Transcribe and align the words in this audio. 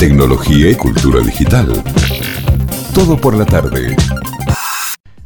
tecnología 0.00 0.70
y 0.70 0.74
cultura 0.76 1.20
digital. 1.20 1.70
Todo 2.94 3.20
por 3.20 3.36
la 3.36 3.44
tarde. 3.44 3.94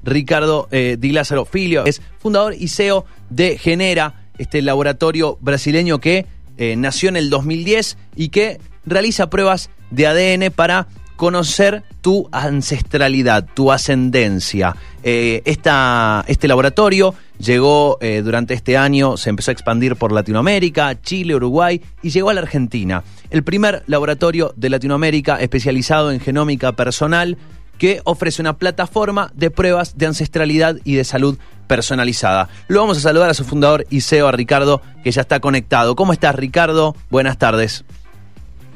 Ricardo 0.03 0.67
eh, 0.73 0.97
Di 0.99 1.13
Lázaro 1.13 1.45
Filio 1.45 1.85
es 1.87 2.03
fundador 2.19 2.57
y 2.59 2.67
CEO 2.67 3.05
de 3.31 3.57
Genera, 3.57 4.27
este 4.37 4.63
laboratorio 4.63 5.39
brasileño 5.41 6.01
que 6.01 6.27
eh, 6.57 6.75
nació 6.75 7.09
en 7.09 7.15
el 7.15 7.31
2010 7.31 7.97
y 8.17 8.31
que 8.31 8.61
realiza 8.85 9.31
pruebas 9.31 9.71
de 9.93 10.09
ADN 10.09 10.51
para 10.51 10.89
conocer 11.17 11.85
tu 12.01 12.29
ancestralidad, 12.33 13.47
tu 13.55 13.71
ascendencia. 13.71 14.77
Eh, 15.03 15.43
este 15.45 16.49
laboratorio 16.49 17.15
llegó 17.39 17.99
eh, 18.01 18.23
durante 18.25 18.55
este 18.55 18.77
año, 18.77 19.17
se 19.17 19.31
empezó 19.31 19.51
a 19.51 19.53
expandir 19.53 19.97
por 19.97 20.13
Latinoamérica, 20.13 21.01
Chile, 21.01 21.35
Uruguay 21.35 21.81
y 22.03 22.11
llegó 22.11 22.31
a 22.31 22.35
la 22.35 22.41
Argentina. 22.41 23.05
El 23.31 23.43
primer 23.43 23.83
laboratorio 23.87 24.53
de 24.57 24.71
Latinoamérica 24.71 25.41
especializado 25.41 26.13
en 26.13 26.21
genómica 26.21 26.73
personal 26.73 27.37
que 27.79 28.01
ofrece 28.05 28.43
una 28.43 28.57
plataforma 28.59 29.31
de 29.35 29.51
pruebas 29.51 29.99
de 29.99 30.07
ancestralidad 30.07 30.77
y 30.85 30.95
de 30.95 31.05
salud 31.05 31.39
personalizada. 31.67 32.49
Lo 32.69 32.81
vamos 32.81 32.99
a 32.99 33.01
saludar 33.01 33.31
a 33.31 33.35
su 33.35 33.45
fundador 33.45 33.87
y 33.91 34.01
CEO, 34.01 34.29
a 34.29 34.33
Ricardo, 34.33 34.81
que 35.03 35.11
ya 35.11 35.23
está 35.23 35.41
conectado. 35.41 35.97
¿Cómo 35.97 36.13
estás, 36.13 36.35
Ricardo? 36.35 36.95
Buenas 37.11 37.39
tardes. 37.39 37.85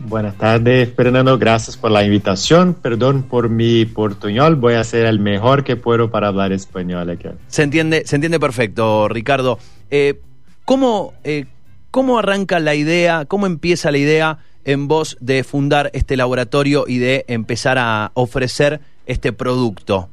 Buenas 0.00 0.36
tardes, 0.36 0.94
Fernando. 0.94 1.38
Gracias 1.38 1.76
por 1.76 1.90
la 1.90 2.04
invitación. 2.04 2.74
Perdón 2.74 3.24
por 3.24 3.48
mi 3.48 3.84
portuñol. 3.84 4.54
Voy 4.54 4.74
a 4.74 4.80
hacer 4.80 5.06
el 5.06 5.18
mejor 5.18 5.64
que 5.64 5.76
puedo 5.76 6.10
para 6.10 6.28
hablar 6.28 6.52
español 6.52 7.10
aquí. 7.10 7.28
Se 7.48 7.62
entiende, 7.62 8.02
se 8.06 8.14
entiende 8.14 8.38
perfecto, 8.38 9.08
Ricardo. 9.08 9.58
Eh, 9.90 10.20
¿cómo, 10.64 11.14
eh, 11.24 11.46
¿Cómo 11.90 12.18
arranca 12.18 12.58
la 12.60 12.74
idea, 12.74 13.24
cómo 13.24 13.46
empieza 13.46 13.90
la 13.90 13.98
idea 13.98 14.38
en 14.64 14.88
vos 14.88 15.16
de 15.20 15.44
fundar 15.44 15.90
este 15.94 16.16
laboratorio 16.16 16.84
y 16.86 16.98
de 16.98 17.24
empezar 17.28 17.78
a 17.78 18.10
ofrecer 18.14 18.80
este 19.06 19.32
producto? 19.32 20.08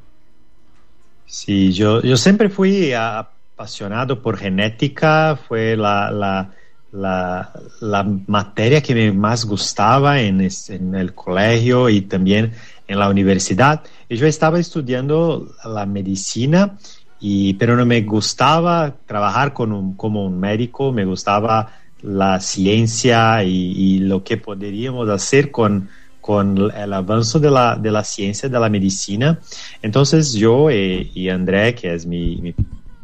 Sí, 1.26 1.72
yo, 1.72 2.02
yo 2.02 2.16
siempre 2.16 2.48
fui 2.48 2.92
apasionado 2.92 4.22
por 4.22 4.38
genética. 4.38 5.38
Fue 5.48 5.76
la, 5.76 6.10
la 6.10 6.50
la, 6.92 7.52
la, 7.80 8.04
materia 8.26 8.82
que 8.82 8.94
me 8.94 9.12
más 9.12 9.44
gustaba 9.44 10.20
en, 10.20 10.40
en, 10.40 10.94
el 10.94 11.14
colegio 11.14 11.88
y 11.88 12.02
también 12.02 12.52
en 12.88 12.98
la 12.98 13.08
universidad. 13.08 13.82
Y 14.08 14.16
yo 14.16 14.26
estaba 14.26 14.58
estudiando 14.58 15.48
la 15.64 15.86
medicina, 15.86 16.78
y, 17.20 17.54
pero 17.54 17.76
no 17.76 17.86
me 17.86 18.02
gustaba 18.02 18.94
trabajar 19.06 19.52
con 19.52 19.72
un, 19.72 19.96
como 19.96 20.24
un 20.24 20.38
médico, 20.38 20.92
me 20.92 21.04
gustaba 21.04 21.72
la 22.02 22.40
ciencia 22.40 23.42
y, 23.42 23.72
y 23.76 23.98
lo 24.00 24.22
que 24.22 24.36
podríamos 24.36 25.08
hacer 25.08 25.50
con, 25.50 25.88
con 26.20 26.70
el 26.70 26.92
avance 26.92 27.38
de 27.38 27.50
la, 27.50 27.76
de 27.76 27.90
la 27.90 28.04
ciencia, 28.04 28.48
de 28.48 28.60
la 28.60 28.68
medicina. 28.68 29.38
Entonces 29.82 30.32
yo 30.34 30.70
eh, 30.70 31.10
y 31.14 31.28
André, 31.28 31.74
que 31.74 31.94
es 31.94 32.06
mi, 32.06 32.36
mi 32.36 32.54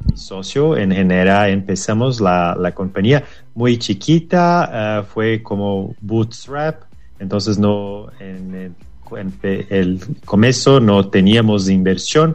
mi 0.05 0.17
socio 0.17 0.77
en 0.77 0.91
Genera 0.91 1.49
empezamos 1.49 2.21
la, 2.21 2.57
la 2.59 2.73
compañía 2.73 3.25
muy 3.55 3.79
chiquita, 3.79 4.71
eh, 5.01 5.05
fue 5.07 5.43
como 5.43 5.95
bootstrap, 6.01 6.83
entonces 7.19 7.59
no 7.59 8.09
en 8.19 8.75
en 9.15 9.35
el, 9.69 10.01
comienzo 10.25 10.81
no 10.81 11.09
teníamos 11.09 11.69
inversión, 11.69 12.35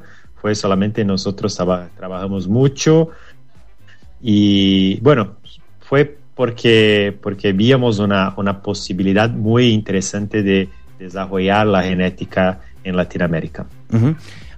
solamente 0.56 1.04
nosotros 1.06 1.56
trabajamos 1.56 2.48
mucho. 2.48 3.10
Y 4.22 5.00
bueno, 5.02 5.36
fue 5.80 6.18
porque, 6.36 7.18
porque 7.22 7.54
vimos 7.54 8.00
una, 8.00 8.34
una 8.38 8.62
posibilidad 8.62 9.30
muy 9.30 9.70
interesante 9.70 10.44
de 10.44 10.70
desarrollar 11.00 11.68
la 11.68 11.84
genética 11.84 12.62
en 12.84 12.96
Latinoamérica. 12.96 13.66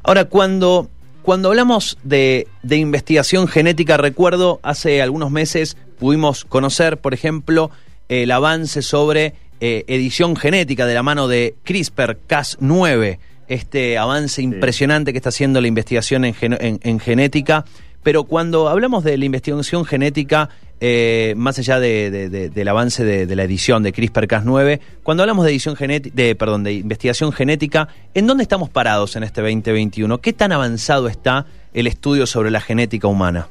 Ahora, 0.04 0.26
cuando 0.26 0.90
cuando 1.22 1.50
hablamos 1.50 1.98
de, 2.04 2.48
investigación 2.70 3.48
genética, 3.48 3.98
recuerdo 3.98 4.60
hace 4.64 5.02
algunos 5.02 5.32
meses 5.32 5.78
pudimos 6.00 6.44
conocer, 6.44 6.98
por 6.98 7.14
ejemplo, 7.14 7.70
el 8.08 8.32
avance 8.32 8.82
sobre 8.82 9.36
eh, 9.60 9.84
edición 9.88 10.36
genética 10.36 10.86
de 10.86 10.96
la 10.96 11.04
mano 11.04 11.28
de 11.28 11.56
CRISPR-Cas9, 11.66 13.20
este 13.50 13.98
avance 13.98 14.42
impresionante 14.42 15.12
que 15.12 15.18
está 15.18 15.30
haciendo 15.30 15.60
la 15.60 15.68
investigación 15.68 16.24
en 16.24 17.00
genética. 17.00 17.66
Pero 18.02 18.24
cuando 18.24 18.70
hablamos 18.70 19.04
de 19.04 19.18
la 19.18 19.26
investigación 19.26 19.84
genética, 19.84 20.50
eh, 20.82 21.34
más 21.36 21.60
allá 21.60 21.80
del 21.80 22.68
avance 22.68 23.04
de, 23.04 23.36
la 23.36 23.44
edición 23.44 23.84
de 23.84 23.94
CRISPR-Cas9, 23.94 24.80
cuando 25.04 25.24
hablamos 25.24 25.46
de 25.46 25.52
edición 25.52 25.76
de, 25.76 26.36
perdón, 26.36 26.64
de 26.64 26.74
investigación 26.74 27.34
genética, 27.34 27.90
¿en 28.14 28.28
dónde 28.28 28.44
estamos 28.44 28.70
parados 28.70 29.18
en 29.18 29.24
este 29.24 29.42
2021? 29.42 30.20
¿Qué 30.20 30.32
tan 30.32 30.54
avanzado 30.54 31.10
está 31.10 31.46
el 31.74 31.88
estudio 31.88 32.26
sobre 32.26 32.52
la 32.52 32.62
genética 32.62 33.08
humana? 33.08 33.50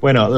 Bueno, 0.00 0.30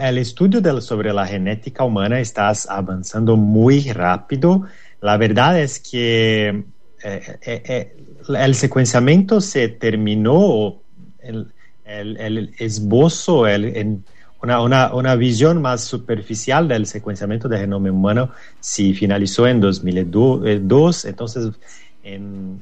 el 0.00 0.18
estudio 0.18 0.80
sobre 0.80 1.12
la 1.12 1.26
genética 1.26 1.82
humana 1.82 2.20
está 2.20 2.52
avanzando 2.68 3.36
muy 3.36 3.90
rápido. 3.90 4.66
La 5.00 5.16
verdad 5.16 5.58
es 5.58 5.80
que 5.80 6.62
el 7.02 8.54
secuenciamiento 8.54 9.40
se 9.40 9.68
terminó, 9.68 10.80
el, 11.22 12.54
esbozo, 12.58 13.46
el, 13.46 13.98
una, 14.42 14.60
una, 14.60 14.94
una, 14.94 15.16
visión 15.16 15.60
más 15.62 15.82
superficial 15.82 16.68
del 16.68 16.86
secuenciamiento 16.86 17.48
del 17.48 17.60
genoma 17.60 17.90
humano 17.90 18.30
se 18.60 18.92
finalizó 18.92 19.46
en 19.46 19.60
2002, 19.60 21.04
entonces 21.06 21.52
en, 22.02 22.60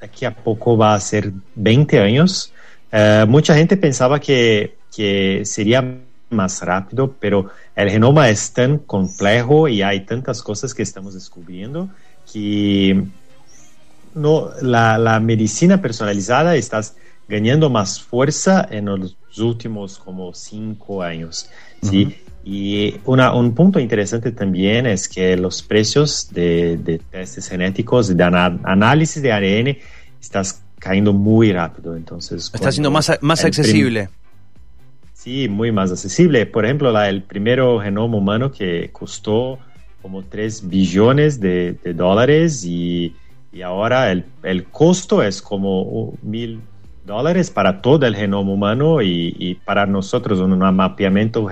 aquí 0.00 0.24
a 0.24 0.34
poco 0.34 0.76
va 0.76 0.94
a 0.94 1.00
ser 1.00 1.32
20 1.54 2.00
años. 2.00 2.52
Eh, 2.92 3.24
mucha 3.28 3.54
gente 3.54 3.76
pensaba 3.76 4.20
que, 4.20 4.76
que 4.94 5.42
sería 5.44 5.98
más 6.30 6.60
rápido, 6.62 7.14
pero 7.20 7.50
el 7.74 7.90
genoma 7.90 8.28
es 8.28 8.52
tan 8.52 8.78
complejo 8.78 9.68
y 9.68 9.82
hay 9.82 10.00
tantas 10.00 10.42
cosas 10.42 10.74
que 10.74 10.82
estamos 10.82 11.14
descubriendo 11.14 11.88
que 12.32 13.04
no, 14.16 14.50
la, 14.62 14.98
la 14.98 15.20
medicina 15.20 15.80
personalizada 15.80 16.56
está 16.56 16.80
ganando 17.28 17.70
más 17.70 18.00
fuerza 18.00 18.66
en 18.70 18.86
los 18.86 19.16
últimos 19.38 19.98
como 19.98 20.32
cinco 20.32 21.02
años. 21.02 21.48
¿sí? 21.82 22.16
Y 22.44 22.94
una, 23.04 23.34
un 23.34 23.54
punto 23.54 23.78
interesante 23.78 24.32
también 24.32 24.86
es 24.86 25.08
que 25.08 25.36
los 25.36 25.62
precios 25.62 26.28
de, 26.32 26.78
de 26.78 26.98
testes 26.98 27.48
genéticos, 27.48 28.16
de 28.16 28.24
análisis 28.24 29.20
de 29.20 29.32
ARN, 29.32 29.76
están 30.20 30.44
cayendo 30.78 31.12
muy 31.12 31.52
rápido. 31.52 31.94
Entonces, 31.94 32.50
está 32.54 32.72
siendo 32.72 32.90
más, 32.90 33.18
más 33.20 33.44
accesible. 33.44 34.08
Sí, 35.12 35.48
muy 35.48 35.72
más 35.72 35.90
accesible. 35.90 36.46
Por 36.46 36.64
ejemplo, 36.64 36.90
la, 36.90 37.08
el 37.08 37.22
primero 37.22 37.80
genoma 37.80 38.16
humano 38.16 38.50
que 38.50 38.90
costó 38.92 39.58
como 40.00 40.22
3 40.22 40.68
billones 40.68 41.40
de, 41.40 41.72
de 41.82 41.92
dólares 41.92 42.64
y, 42.64 43.12
y 43.56 43.62
ahora 43.62 44.12
el, 44.12 44.24
el, 44.42 44.64
costo 44.64 45.22
es 45.22 45.40
como 45.40 46.12
mil 46.22 46.60
dólares 47.06 47.50
para 47.50 47.80
todo 47.80 48.04
el 48.04 48.14
genoma 48.14 48.52
humano 48.52 49.00
y, 49.00 49.58
para 49.64 49.86
nosotros 49.86 50.40
un 50.40 50.58
mapeamiento 50.58 51.48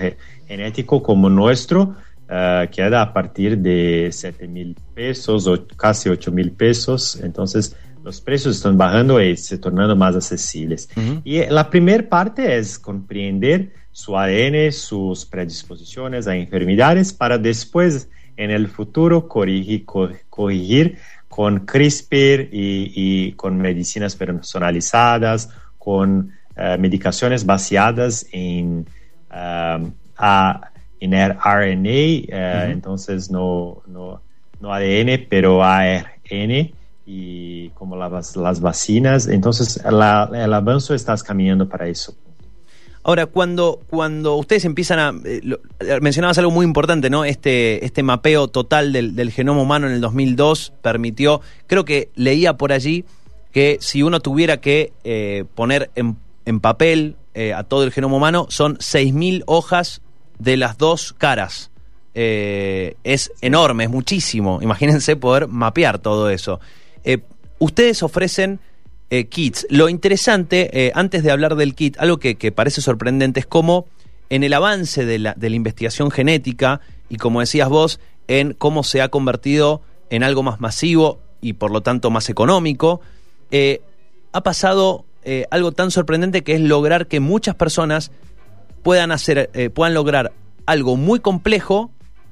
genético 0.46 1.02
como 1.02 1.30
nuestro 1.30 1.94
uh, 2.28 2.68
queda 2.70 3.00
a 3.00 3.12
partir 3.12 3.56
de 3.58 4.10
7 4.12 4.46
mil 4.48 4.76
pesos 4.94 5.46
o 5.46 5.66
casi 5.76 6.10
8 6.10 6.30
mil 6.30 6.50
pesos. 6.52 7.18
Entonces 7.22 7.74
los 8.02 8.20
precios 8.20 8.56
están 8.56 8.76
bajando 8.76 9.22
y 9.22 9.36
se 9.38 9.56
tornando 9.56 9.96
más 9.96 10.14
accesibles. 10.14 10.90
Y 11.24 11.40
la 11.46 11.70
primera 11.70 12.06
parte 12.06 12.58
es 12.58 12.78
comprender 12.78 13.72
su 13.92 14.18
ADN, 14.18 14.72
sus 14.72 15.24
predisposiciones 15.24 16.26
a 16.26 16.36
enfermedades 16.36 17.14
para 17.14 17.38
después 17.38 18.10
en 18.36 18.50
el 18.50 18.68
futuro 18.68 19.28
corregir, 19.28 19.86
corregir 20.28 20.98
con 21.34 21.66
CRISPR 21.66 22.48
y, 22.52 23.32
con 23.32 23.56
medicinas 23.58 24.14
personalizadas, 24.14 25.50
con 25.78 26.30
eh, 26.54 26.76
medicaciones 26.78 27.44
basadas 27.44 28.24
en, 28.30 28.86
uh, 29.32 29.90
en 31.00 31.12
RNA, 31.12 31.88
eh, 31.88 32.68
entonces 32.70 33.32
no, 33.32 33.82
no, 33.88 34.22
no, 34.60 34.72
ADN, 34.72 35.26
pero 35.28 35.64
ARN 35.64 36.70
y 37.04 37.68
como 37.70 37.96
las, 37.96 38.36
las 38.36 38.60
vacinas. 38.60 39.26
Entonces 39.26 39.82
el 39.84 40.54
avance 40.54 40.94
está 40.94 41.16
caminando 41.16 41.68
para 41.68 41.88
eso. 41.88 42.14
Ahora, 43.04 43.26
cuando, 43.26 43.80
cuando 43.88 44.34
ustedes 44.36 44.64
empiezan 44.64 44.98
a... 44.98 45.12
Eh, 45.24 45.40
eh, 45.80 45.98
mencionabas 46.00 46.38
algo 46.38 46.50
muy 46.50 46.64
importante, 46.64 47.10
¿no? 47.10 47.24
Este, 47.24 47.84
este 47.84 48.02
mapeo 48.02 48.48
total 48.48 48.92
del, 48.92 49.30
genoma 49.30 49.62
humano 49.62 49.86
en 49.86 49.92
el 49.92 50.00
2002 50.00 50.72
permitió, 50.82 51.40
creo 51.66 51.84
que 51.84 52.08
leía 52.14 52.56
por 52.56 52.72
allí 52.72 53.04
que 53.52 53.78
si 53.80 54.02
uno 54.02 54.20
tuviera 54.20 54.56
que 54.56 54.92
eh, 55.04 55.44
poner 55.54 55.90
en, 55.94 56.16
en 56.44 56.60
papel 56.60 57.16
a 57.54 57.64
todo 57.64 57.82
el 57.82 57.90
genoma 57.90 58.16
humano, 58.16 58.46
son 58.48 58.76
6.000 58.78 59.42
hojas 59.46 60.00
de 60.38 60.56
las 60.56 60.78
dos 60.78 61.12
caras. 61.12 61.70
eh, 62.14 62.96
es 63.02 63.32
enorme, 63.40 63.84
es 63.84 63.90
muchísimo. 63.90 64.60
Imagínense 64.62 65.16
poder 65.16 65.48
mapear 65.48 65.98
todo 65.98 66.30
eso. 66.30 66.60
Eh, 67.02 67.18
ustedes 67.58 68.02
ofrecen 68.02 68.60
eh, 69.18 69.26
kits. 69.26 69.66
Lo 69.70 69.88
interesante, 69.88 70.92
antes 70.94 71.22
de 71.22 71.30
hablar 71.30 71.56
del 71.56 71.74
kit, 71.74 71.96
algo 71.98 72.18
que, 72.18 72.34
parece 72.52 72.80
sorprendente 72.80 73.40
es 73.40 73.46
cómo 73.46 73.86
en 74.30 74.44
el 74.44 74.52
avance 74.54 75.04
de 75.04 75.18
la, 75.18 75.34
investigación 75.40 76.10
genética 76.10 76.80
y 77.08 77.16
como 77.16 77.40
decías 77.40 77.68
vos, 77.68 78.00
en 78.28 78.54
cómo 78.54 78.82
se 78.82 79.02
ha 79.02 79.08
convertido 79.08 79.82
en 80.10 80.22
algo 80.22 80.42
más 80.42 80.60
masivo 80.60 81.20
y 81.40 81.54
por 81.54 81.70
lo 81.70 81.82
tanto 81.82 82.10
más 82.10 82.28
económico, 82.30 83.00
ha 84.32 84.42
pasado 84.42 85.04
algo 85.50 85.72
tan 85.72 85.90
sorprendente 85.90 86.42
que 86.42 86.54
es 86.54 86.60
lograr 86.60 87.06
que 87.06 87.20
muchas 87.20 87.54
personas 87.54 88.10
puedan 88.82 89.12
hacer, 89.12 89.50
puedan 89.74 89.94
lograr 89.94 90.32
algo 90.66 90.96
muy 90.96 91.20
complejo 91.20 91.90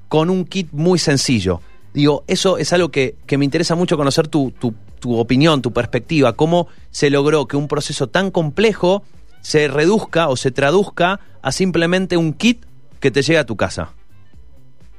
con 0.09 0.29
un 0.29 0.45
kit 0.45 0.69
muy 0.73 0.99
sencillo. 0.99 1.61
Digo, 1.95 2.25
eso 2.27 2.59
es 2.59 2.73
algo 2.73 2.91
que, 2.91 3.17
me 3.37 3.45
interesa 3.47 3.75
mucho 3.75 3.97
conocer 3.97 4.29
tu, 4.29 4.51
tu, 4.51 4.75
opinión, 5.11 5.63
tu 5.63 5.73
perspectiva, 5.73 6.35
cómo 6.35 6.69
se 6.91 7.11
logró 7.11 7.47
que 7.47 7.57
un 7.57 7.69
proceso 7.69 8.09
tan 8.09 8.31
complejo 8.31 9.03
se 9.41 9.69
reduzca 9.69 10.29
o 10.29 10.37
se 10.37 10.51
traduzca 10.51 11.21
a 11.43 11.53
simplemente 11.53 12.17
un 12.17 12.33
kit 12.33 12.65
que 13.01 13.11
te 13.11 13.23
llegue 13.23 13.39
a 13.39 13.47
tu 13.47 13.57
casa. 13.57 13.91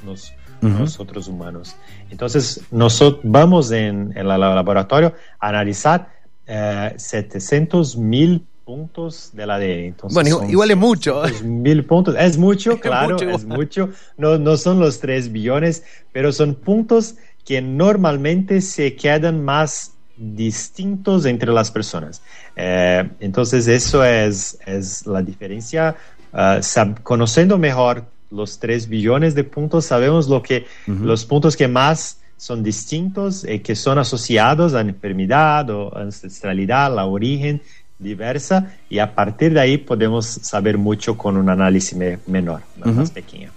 nosotros 0.61 1.29
humanos. 1.29 1.77
Entonces, 2.11 2.61
nosotros 2.71 3.23
vamos 3.25 3.73
en, 3.73 4.13
el 4.17 4.29
laboratorio 4.29 5.15
a 5.39 5.49
analizar 5.49 6.09
700 6.47 7.95
eh, 7.95 7.99
mil 7.99 8.47
puntos 8.65 9.31
del 9.33 9.51
ADN. 9.51 9.97
bueno, 10.11 10.49
igual 10.49 10.71
es 10.71 10.77
mucho. 10.77 11.23
Mil 11.45 11.85
puntos, 11.85 12.15
es 12.19 12.39
mucho, 12.39 12.79
claro, 12.81 13.17
es 13.17 13.45
mucho. 13.45 13.91
No, 14.17 14.39
no 14.39 14.57
son 14.57 14.81
los 14.81 15.01
3 15.01 15.33
billones, 15.33 15.85
pero 16.13 16.33
son 16.33 16.55
puntos 16.55 17.17
que 17.45 17.61
normalmente 17.61 18.61
se 18.61 18.95
quedan 18.95 19.45
más 19.45 19.93
distintos 20.17 21.27
entre 21.27 21.53
las 21.53 21.71
personas. 21.71 22.23
Eh, 22.57 23.09
entonces, 23.21 23.67
eso 23.67 24.05
es, 24.05 24.59
es 24.67 25.07
la 25.07 25.23
diferencia. 25.23 25.97
Uh, 26.33 26.61
conociendo 27.03 27.59
mejor 27.59 28.05
los 28.31 28.59
3 28.59 28.89
billones 28.89 29.35
de 29.35 29.45
puntos, 29.45 29.85
sabemos 29.85 30.29
lo 30.29 30.43
que, 30.43 30.67
los 30.87 31.25
puntos 31.27 31.57
que 31.57 31.69
más 31.69 32.19
son 32.37 32.63
distintos 32.63 33.45
y 33.45 33.61
que 33.61 33.77
son 33.77 33.99
asociados 33.99 34.73
a 34.73 34.83
la 34.83 34.91
enfermedad 34.91 35.69
o 35.71 35.97
ancestralidad, 35.97 36.93
la 36.95 37.05
origen 37.05 37.63
diversa 38.03 38.75
y 38.91 38.99
a 38.99 39.15
partir 39.15 39.55
de 39.55 39.61
ahí 39.61 39.79
podemos 39.79 40.27
saber 40.27 40.79
mucho 40.79 41.17
con 41.17 41.37
un 41.37 41.49
análisis 41.49 41.99
menor, 42.27 42.63
más 42.77 43.11
pequeño. 43.11 43.51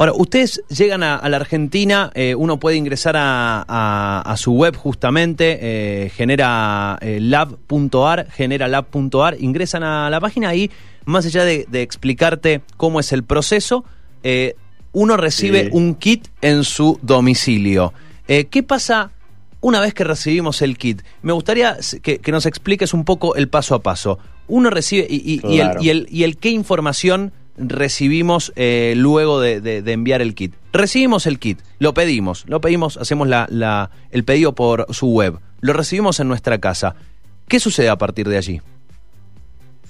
Ahora, 0.00 0.14
ustedes 0.14 0.62
llegan 0.68 1.02
a, 1.02 1.28
la 1.28 1.36
Argentina, 1.36 2.10
eh, 2.14 2.34
uno 2.34 2.58
puede 2.58 2.78
ingresar 2.78 3.16
a, 3.18 4.34
su 4.38 4.52
web 4.52 4.74
justamente, 4.74 5.58
eh, 5.60 6.08
genera 6.08 6.98
eh, 7.02 7.18
lab.ar, 7.20 8.30
generalab.ar, 8.30 9.36
ingresan 9.38 9.82
a 9.82 10.08
la 10.08 10.18
página 10.18 10.54
y 10.54 10.70
más 11.04 11.26
allá 11.26 11.44
de, 11.44 11.66
explicarte 11.82 12.62
cómo 12.78 12.98
es 12.98 13.12
el 13.12 13.24
proceso, 13.24 13.84
uno 14.92 15.16
recibe 15.18 15.68
un 15.72 15.94
kit 15.94 16.28
en 16.40 16.64
su 16.64 16.98
domicilio. 17.02 17.92
¿Qué 18.26 18.62
pasa 18.66 19.10
una 19.60 19.80
vez 19.80 19.94
que 19.94 20.04
recibimos 20.04 20.62
el 20.62 20.78
kit? 20.78 21.02
Me 21.22 21.32
gustaría 21.32 21.76
que, 22.02 22.20
nos 22.32 22.46
expliques 22.46 22.94
un 22.94 23.04
poco 23.04 23.34
el 23.36 23.48
paso 23.48 23.74
a 23.74 23.82
paso. 23.82 24.18
Uno 24.48 24.70
recibe 24.70 25.06
y, 25.08 25.40
el, 25.60 26.06
y 26.10 26.24
el, 26.24 26.36
qué 26.38 26.50
información 26.50 27.32
recibimos 27.56 28.52
eh, 28.56 28.94
luego 28.96 29.40
de, 29.40 29.82
enviar 29.86 30.22
el 30.22 30.34
kit. 30.34 30.54
Recibimos 30.72 31.26
el 31.26 31.38
kit, 31.38 31.60
lo 31.78 31.94
pedimos, 31.94 32.44
lo 32.48 32.60
pedimos, 32.60 32.96
hacemos 32.96 33.28
la, 33.28 33.90
el 34.10 34.24
pedido 34.24 34.54
por 34.54 34.86
su 34.90 35.08
web, 35.08 35.38
lo 35.60 35.72
recibimos 35.72 36.20
en 36.20 36.28
nuestra 36.28 36.58
casa. 36.58 36.96
¿Qué 37.48 37.60
sucede 37.60 37.88
a 37.88 37.96
partir 37.96 38.28
de 38.28 38.38
allí? 38.38 38.60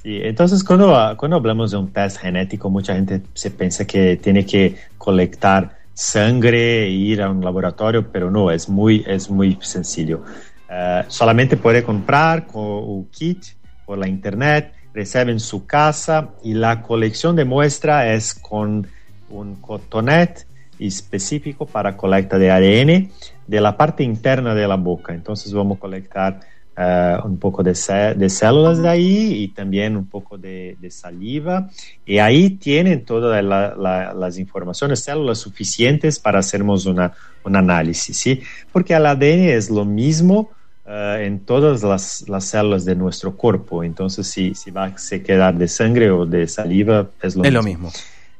Sí, 0.02 0.18
entonces 0.22 0.64
cuando, 0.64 1.14
cuando 1.18 1.36
hablamos 1.36 1.70
de 1.70 1.76
un 1.76 1.92
test 1.92 2.18
genético, 2.18 2.70
mucha 2.70 2.94
gente 2.94 3.22
se 3.34 3.50
piensa 3.50 3.86
que 3.86 4.16
tiene 4.16 4.46
que 4.46 4.76
colectar 4.96 5.79
sangre 5.94 6.88
ir 6.88 7.22
a 7.22 7.30
un 7.30 7.44
laboratorio, 7.44 8.10
pero 8.10 8.30
no, 8.30 8.50
es 8.50 8.68
muy, 8.68 9.04
es 9.06 9.30
muy 9.30 9.58
sencillo. 9.60 10.22
Uh, 10.68 11.04
solamente 11.08 11.56
puede 11.56 11.82
comprar 11.82 12.46
con 12.46 12.64
un 12.64 13.06
kit 13.10 13.44
por 13.84 13.98
la 13.98 14.08
internet, 14.08 14.72
recibe 14.94 15.32
en 15.32 15.40
su 15.40 15.66
casa 15.66 16.30
y 16.44 16.54
la 16.54 16.82
colección 16.82 17.34
de 17.34 17.44
muestra 17.44 18.12
es 18.12 18.34
con 18.34 18.86
un 19.30 19.56
cotonet 19.56 20.46
específico 20.78 21.66
para 21.66 21.96
colecta 21.96 22.38
de 22.38 22.50
ADN 22.50 23.10
de 23.46 23.60
la 23.60 23.76
parte 23.76 24.02
interna 24.02 24.54
de 24.54 24.66
la 24.66 24.76
boca. 24.76 25.12
Entonces 25.12 25.52
vamos 25.52 25.78
a 25.78 25.80
colectar 25.80 26.40
eh, 26.82 27.18
un 27.24 27.36
poco 27.36 27.62
de, 27.62 27.74
células 27.74 28.78
de 28.78 28.88
ahí 28.88 29.42
y 29.42 29.48
también 29.48 29.98
un 29.98 30.06
poco 30.06 30.38
de, 30.38 30.78
saliva. 30.88 31.68
Y 32.06 32.16
ahí 32.16 32.50
tienen 32.50 33.04
todas 33.04 33.44
las 33.44 34.38
informaciones, 34.38 35.00
células 35.00 35.36
suficientes 35.38 36.18
para 36.18 36.38
hacernos 36.38 36.86
una, 36.86 37.12
un 37.44 37.54
análisis, 37.54 38.16
¿sí? 38.16 38.40
Porque 38.72 38.94
el 38.94 39.04
ADN 39.04 39.50
es 39.50 39.68
lo 39.68 39.84
mismo 39.84 40.52
eh, 40.86 41.24
en 41.26 41.40
todas 41.40 41.82
las, 41.82 42.44
células 42.46 42.86
de 42.86 42.96
nuestro 42.96 43.36
cuerpo. 43.36 43.84
Entonces, 43.84 44.26
si, 44.26 44.54
si 44.54 44.70
va 44.70 44.84
a 44.86 44.94
quedar 45.22 45.58
de 45.58 45.68
sangre 45.68 46.10
o 46.10 46.24
de 46.24 46.48
saliva, 46.48 47.10
es 47.20 47.36
lo 47.36 47.42
mismo. 47.42 47.62
mismo. 47.62 47.92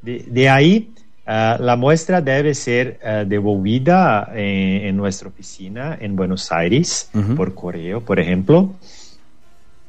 de 0.03 0.49
ahí 0.49 0.95
Ah, 1.33 1.57
la 1.61 1.77
muestra 1.77 2.21
debe 2.21 2.55
ser 2.55 2.99
ah, 3.05 3.23
devolvida 3.25 4.33
eh, 4.35 4.89
en, 4.89 4.97
nuestra 4.97 5.29
oficina 5.29 5.97
en 6.01 6.17
Buenos 6.17 6.51
Aires 6.51 7.09
por 7.37 7.55
correo, 7.55 8.01
por 8.01 8.19
ejemplo. 8.19 8.75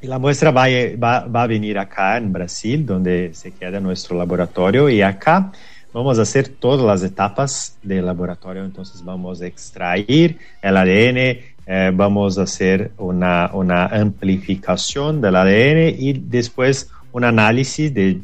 Y 0.00 0.06
la 0.06 0.20
muestra 0.20 0.52
va, 0.52 0.66
va, 0.96 1.42
a 1.42 1.46
venir 1.48 1.80
acá 1.80 2.16
en 2.16 2.32
Brasil, 2.32 2.86
donde 2.86 3.34
se 3.34 3.50
queda 3.50 3.80
nuestro 3.80 4.16
laboratorio. 4.16 4.88
Y 4.88 5.02
acá 5.02 5.50
vamos 5.92 6.20
a 6.20 6.22
hacer 6.22 6.46
todas 6.46 6.86
las 6.86 7.02
etapas 7.02 7.76
del 7.82 8.06
laboratorio. 8.06 8.64
Entonces 8.64 9.04
vamos 9.04 9.42
a 9.42 9.46
extraer 9.46 10.38
el 10.62 10.76
ADN, 10.76 11.18
eh, 11.66 11.90
vamos 11.92 12.38
a 12.38 12.42
hacer 12.42 12.92
una, 12.98 13.50
una, 13.52 13.86
amplificación 13.86 15.20
del 15.20 15.34
ADN 15.34 15.96
y 15.98 16.12
después 16.12 16.88
un 17.10 17.24
análisis 17.24 17.92
de 17.92 18.20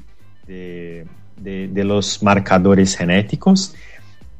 de, 0.48 1.04
los 1.42 2.22
marcadores 2.22 2.96
genéticos 2.96 3.74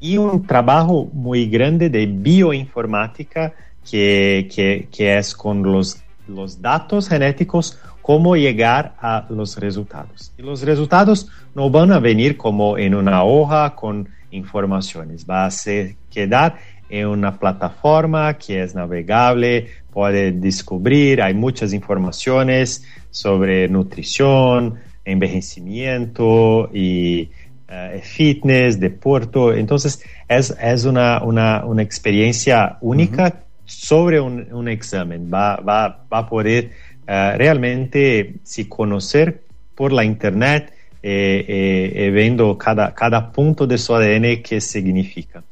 y 0.01 0.17
un 0.17 0.47
trabajo 0.47 1.09
muy 1.13 1.49
grande 1.49 1.91
de 1.91 2.07
bioinformática 2.07 3.53
que, 3.91 4.87
que, 4.91 5.19
es 5.19 5.35
con 5.35 5.63
los, 5.63 6.03
los 6.27 6.61
datos 6.61 7.09
genéticos 7.09 7.79
cómo 8.03 8.37
llegar 8.37 8.95
a 9.01 9.27
los 9.29 9.57
resultados. 9.59 10.33
Los 10.39 10.63
resultados 10.63 11.29
no 11.55 11.71
van 11.71 11.93
a 11.93 11.99
venir 11.99 12.37
como 12.37 12.79
en 12.79 12.95
una 12.95 13.25
hoja 13.25 13.75
con 13.75 14.09
informaciones, 14.31 15.27
va 15.29 15.47
a 15.47 15.51
ser, 15.51 15.97
quedar 16.11 16.57
en 16.89 17.07
una 17.07 17.39
plataforma 17.39 18.35
que 18.39 18.63
es 18.63 18.75
navegable, 18.75 19.69
puede 19.93 20.33
descubrir, 20.33 21.21
hay 21.23 21.35
muchas 21.35 21.73
informaciones 21.73 22.85
sobre 23.11 23.69
nutrición, 23.69 24.79
envejecimiento 25.05 26.71
y 26.73 27.31
uh, 27.69 27.99
fitness, 28.03 28.79
deporte. 28.79 29.59
Entonces, 29.59 30.03
es, 30.29 30.55
es 30.61 30.85
una, 30.85 31.23
una, 31.23 31.65
una, 31.65 31.83
experiencia 31.83 32.79
única 32.81 33.45
sobre 33.65 34.21
un, 34.21 34.53
un, 34.53 34.69
examen. 34.69 35.31
Va, 35.33 35.57
va, 35.57 36.05
va 36.13 36.19
a 36.19 36.29
poder 36.29 36.73
uh, 37.03 37.37
realmente 37.37 38.37
si 38.43 38.67
conocer 38.67 39.43
por 39.75 39.93
la 39.93 40.05
internet 40.05 40.73
eh, 41.01 41.45
eh, 41.47 41.93
eh, 42.07 42.11
viendo 42.11 42.59
cada, 42.59 42.93
cada 42.93 43.31
punto 43.31 43.69
de 43.69 43.79
su 43.79 43.95
ADN 43.95 44.43
qué 44.43 44.61
significa. 44.61 45.45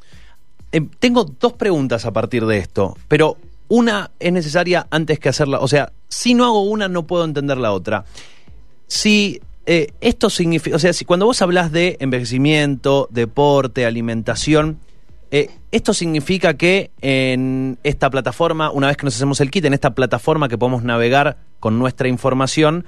tengo 0.98 1.22
dos 1.22 1.52
preguntas 1.52 2.04
a 2.04 2.12
partir 2.12 2.44
de 2.46 2.58
esto, 2.58 2.96
pero 3.06 3.36
una 3.68 4.10
es 4.18 4.32
necesaria 4.32 4.88
antes 4.90 5.20
que 5.20 5.28
hacerla, 5.28 5.60
o 5.60 5.68
sea, 5.68 5.92
si 6.08 6.34
no 6.34 6.44
hago 6.44 6.62
una, 6.62 6.88
no 6.88 7.06
puedo 7.06 7.24
entender 7.24 7.58
la 7.58 7.72
otra. 7.72 8.04
Si 8.86 9.40
eh, 9.66 9.92
esto 10.00 10.30
significa, 10.30 10.76
o 10.76 10.78
sea, 10.78 10.92
si 10.92 11.04
cuando 11.04 11.26
vos 11.26 11.42
hablas 11.42 11.72
de 11.72 11.96
envejecimiento, 12.00 13.08
deporte, 13.10 13.84
alimentación, 13.84 14.78
eh, 15.32 15.50
esto 15.72 15.92
significa 15.92 16.54
que 16.54 16.92
en 17.00 17.78
esta 17.82 18.10
plataforma, 18.10 18.70
una 18.70 18.86
vez 18.86 18.96
que 18.96 19.04
nos 19.04 19.16
hacemos 19.16 19.40
el 19.40 19.50
kit, 19.50 19.64
en 19.64 19.74
esta 19.74 19.94
plataforma 19.94 20.48
que 20.48 20.56
podemos 20.56 20.84
navegar 20.84 21.38
con 21.58 21.78
nuestra 21.78 22.06
información, 22.08 22.86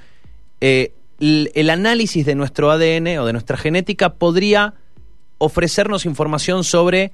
eh, 0.60 0.92
el, 1.20 1.70
análisis 1.70 2.24
de 2.24 2.36
nuestro 2.36 2.70
ADN 2.70 3.18
o 3.18 3.26
de 3.26 3.32
nuestra 3.32 3.56
genética 3.56 4.14
podría 4.14 4.74
ofrecernos 5.38 6.06
información 6.06 6.62
sobre, 6.62 7.10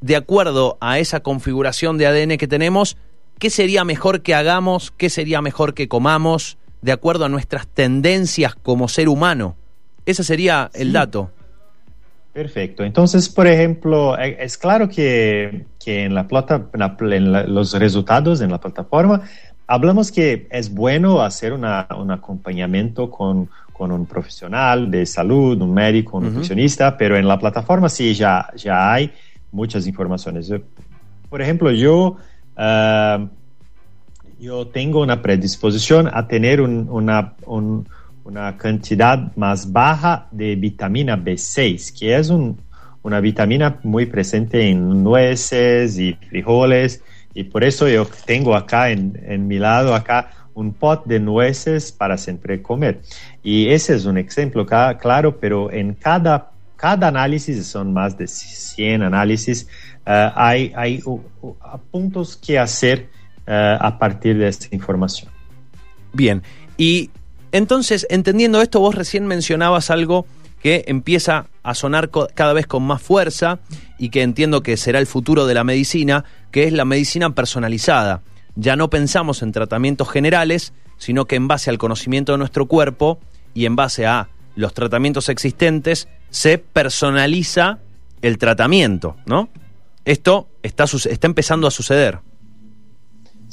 de 0.00 0.16
acuerdo 0.16 0.78
a 0.80 0.98
esa 0.98 1.20
configuración 1.20 1.98
de 1.98 2.06
ADN 2.06 2.38
que 2.38 2.48
tenemos, 2.48 2.96
qué 3.38 3.50
sería 3.50 3.84
mejor 3.84 4.22
que 4.22 4.34
hagamos, 4.34 4.92
qué 4.96 5.10
sería 5.10 5.42
mejor 5.42 5.74
que 5.74 5.88
comamos, 5.88 6.56
de 6.84 6.92
acuerdo 6.92 7.24
a 7.24 7.30
nuestras 7.30 7.66
tendencias 7.66 8.54
como 8.54 8.88
ser 8.88 9.08
humano. 9.08 9.56
Ese 10.04 10.22
sería 10.22 10.70
el 10.74 10.92
dato. 10.92 11.30
Perfecto. 12.34 12.84
Entonces, 12.84 13.30
por 13.30 13.46
ejemplo, 13.46 14.18
e, 14.18 14.36
es 14.44 14.58
claro 14.58 14.86
que, 14.86 15.64
en, 15.86 16.14
la 16.14 16.28
plata, 16.28 16.66
en 17.00 17.54
los 17.54 17.72
resultados 17.72 18.42
en 18.42 18.50
la 18.50 18.60
plataforma 18.60 19.22
hablamos 19.66 20.12
que 20.12 20.46
es 20.50 20.74
bueno 20.74 21.22
hacer 21.22 21.54
un 21.54 21.64
acompañamiento 21.64 23.08
con, 23.08 23.48
un 23.78 24.06
profesional 24.06 24.90
de 24.90 25.06
salud, 25.06 25.62
un 25.62 25.72
médico, 25.72 26.18
un 26.18 26.24
nutricionista, 26.24 26.98
pero 26.98 27.16
en 27.16 27.26
la 27.26 27.38
plataforma 27.38 27.88
sí 27.88 28.12
ya, 28.12 28.50
ya 28.56 28.92
hay 28.92 29.10
muchas 29.52 29.86
informaciones. 29.86 30.52
Por 31.30 31.40
ejemplo, 31.40 31.70
yo... 31.70 32.18
Ah, 32.54 33.26
yo 34.44 34.66
tengo 34.66 35.00
una 35.00 35.22
predisposición 35.22 36.10
a 36.12 36.28
tener 36.28 36.60
una, 36.60 37.32
una, 37.46 38.58
cantidad 38.58 39.34
más 39.36 39.72
baja 39.72 40.28
de 40.30 40.54
vitamina 40.54 41.16
B6, 41.16 41.98
que 41.98 42.14
es 42.14 42.28
una 42.28 43.20
vitamina 43.20 43.78
muy 43.84 44.04
presente 44.04 44.68
en 44.68 45.02
nueces 45.02 45.98
y 45.98 46.12
frijoles, 46.28 47.02
y 47.32 47.44
por 47.44 47.64
eso 47.64 47.88
yo 47.88 48.06
tengo 48.26 48.54
acá 48.54 48.90
en, 48.90 49.18
en 49.26 49.48
mi 49.48 49.58
lado, 49.58 49.94
acá, 49.94 50.30
un 50.52 50.74
pot 50.74 51.06
de 51.06 51.20
nueces 51.20 51.90
para 51.90 52.18
siempre 52.18 52.60
comer. 52.60 53.00
Y 53.42 53.68
ese 53.68 53.96
es 53.96 54.04
un 54.04 54.18
ejemplo 54.18 54.66
claro, 54.66 55.40
pero 55.40 55.72
en 55.72 55.94
cada, 55.94 56.50
cada 56.76 57.08
análisis, 57.08 57.66
son 57.66 57.94
más 57.94 58.18
de 58.18 58.26
100 58.26 59.04
análisis, 59.04 59.66
eh, 60.04 60.30
hay, 60.34 60.70
hay 60.76 61.02
puntos 61.90 62.36
que 62.36 62.58
hacer 62.58 63.13
eh, 63.46 63.76
a 63.80 63.98
partir 63.98 64.38
de 64.38 64.48
esta 64.48 64.74
información. 64.74 65.30
Bien, 66.12 66.42
y 66.76 67.10
entonces, 67.52 68.06
entendiendo 68.10 68.60
esto, 68.60 68.80
vos 68.80 68.94
recién 68.94 69.26
mencionabas 69.26 69.90
algo 69.90 70.26
que 70.60 70.84
empieza 70.88 71.46
a 71.62 71.74
sonar 71.74 72.10
cada 72.10 72.52
vez 72.52 72.66
con 72.66 72.82
más 72.82 73.02
fuerza 73.02 73.60
y 73.98 74.08
que 74.08 74.22
entiendo 74.22 74.62
que 74.62 74.76
será 74.76 74.98
el 74.98 75.06
futuro 75.06 75.46
de 75.46 75.54
la 75.54 75.62
medicina, 75.62 76.24
que 76.50 76.64
es 76.64 76.72
la 76.72 76.84
medicina 76.84 77.34
personalizada. 77.34 78.22
Ya 78.56 78.76
no 78.76 78.88
pensamos 78.90 79.42
en 79.42 79.52
tratamientos 79.52 80.08
generales, 80.08 80.72
sino 80.96 81.26
que 81.26 81.36
en 81.36 81.48
base 81.48 81.70
al 81.70 81.78
conocimiento 81.78 82.32
de 82.32 82.38
nuestro 82.38 82.66
cuerpo 82.66 83.20
y 83.52 83.66
en 83.66 83.76
base 83.76 84.06
a 84.06 84.30
los 84.56 84.72
tratamientos 84.72 85.28
existentes, 85.28 86.08
se 86.30 86.58
personaliza 86.58 87.78
el 88.22 88.38
tratamiento, 88.38 89.16
¿no? 89.26 89.50
Esto 90.04 90.48
está, 90.62 90.84
está 90.84 91.26
empezando 91.26 91.66
a 91.66 91.70
suceder. 91.70 92.20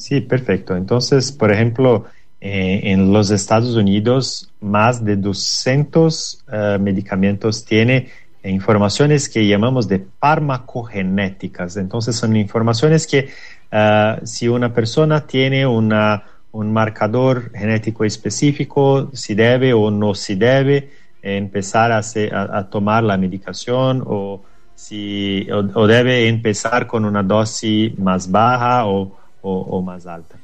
Sí, 0.02 0.20
perfecto. 0.20 0.76
Entonces, 0.76 1.32
por 1.32 1.52
ejemplo, 1.52 2.06
eh, 2.40 2.82
en 2.86 3.14
los 3.14 3.30
Estados 3.30 3.76
Unidos, 3.76 4.52
más 4.60 5.06
de 5.06 5.16
200 5.16 6.44
eh, 6.52 6.78
medicamentos 6.82 7.64
tiene 7.64 8.10
informaciones 8.44 9.30
que 9.30 9.46
llamamos 9.46 9.88
de 9.88 10.04
farmacogenéticas. 10.20 11.78
Entonces, 11.78 12.16
son 12.16 12.36
informaciones 12.36 13.06
que 13.06 13.30
eh, 13.72 14.20
si 14.24 14.48
una 14.48 14.74
persona 14.74 15.28
tiene 15.28 15.68
una, 15.68 16.24
un 16.52 16.74
marcador 16.74 17.52
genético 17.54 18.04
específico, 18.04 19.12
si 19.14 19.36
debe 19.36 19.72
o 19.72 19.92
no 19.92 20.16
si 20.16 20.34
debe 20.34 20.90
empezar 21.22 21.92
a, 21.92 22.70
tomar 22.72 23.04
la 23.04 23.16
medicación 23.18 24.04
o, 24.04 24.42
si, 24.74 25.48
o 25.52 25.86
debe 25.86 26.28
empezar 26.28 26.88
con 26.88 27.06
una 27.06 27.22
dosis 27.22 27.96
más 28.00 28.32
baja 28.32 28.88
o 28.88 29.21
o, 29.42 29.82
más 29.82 30.06
alta. 30.06 30.36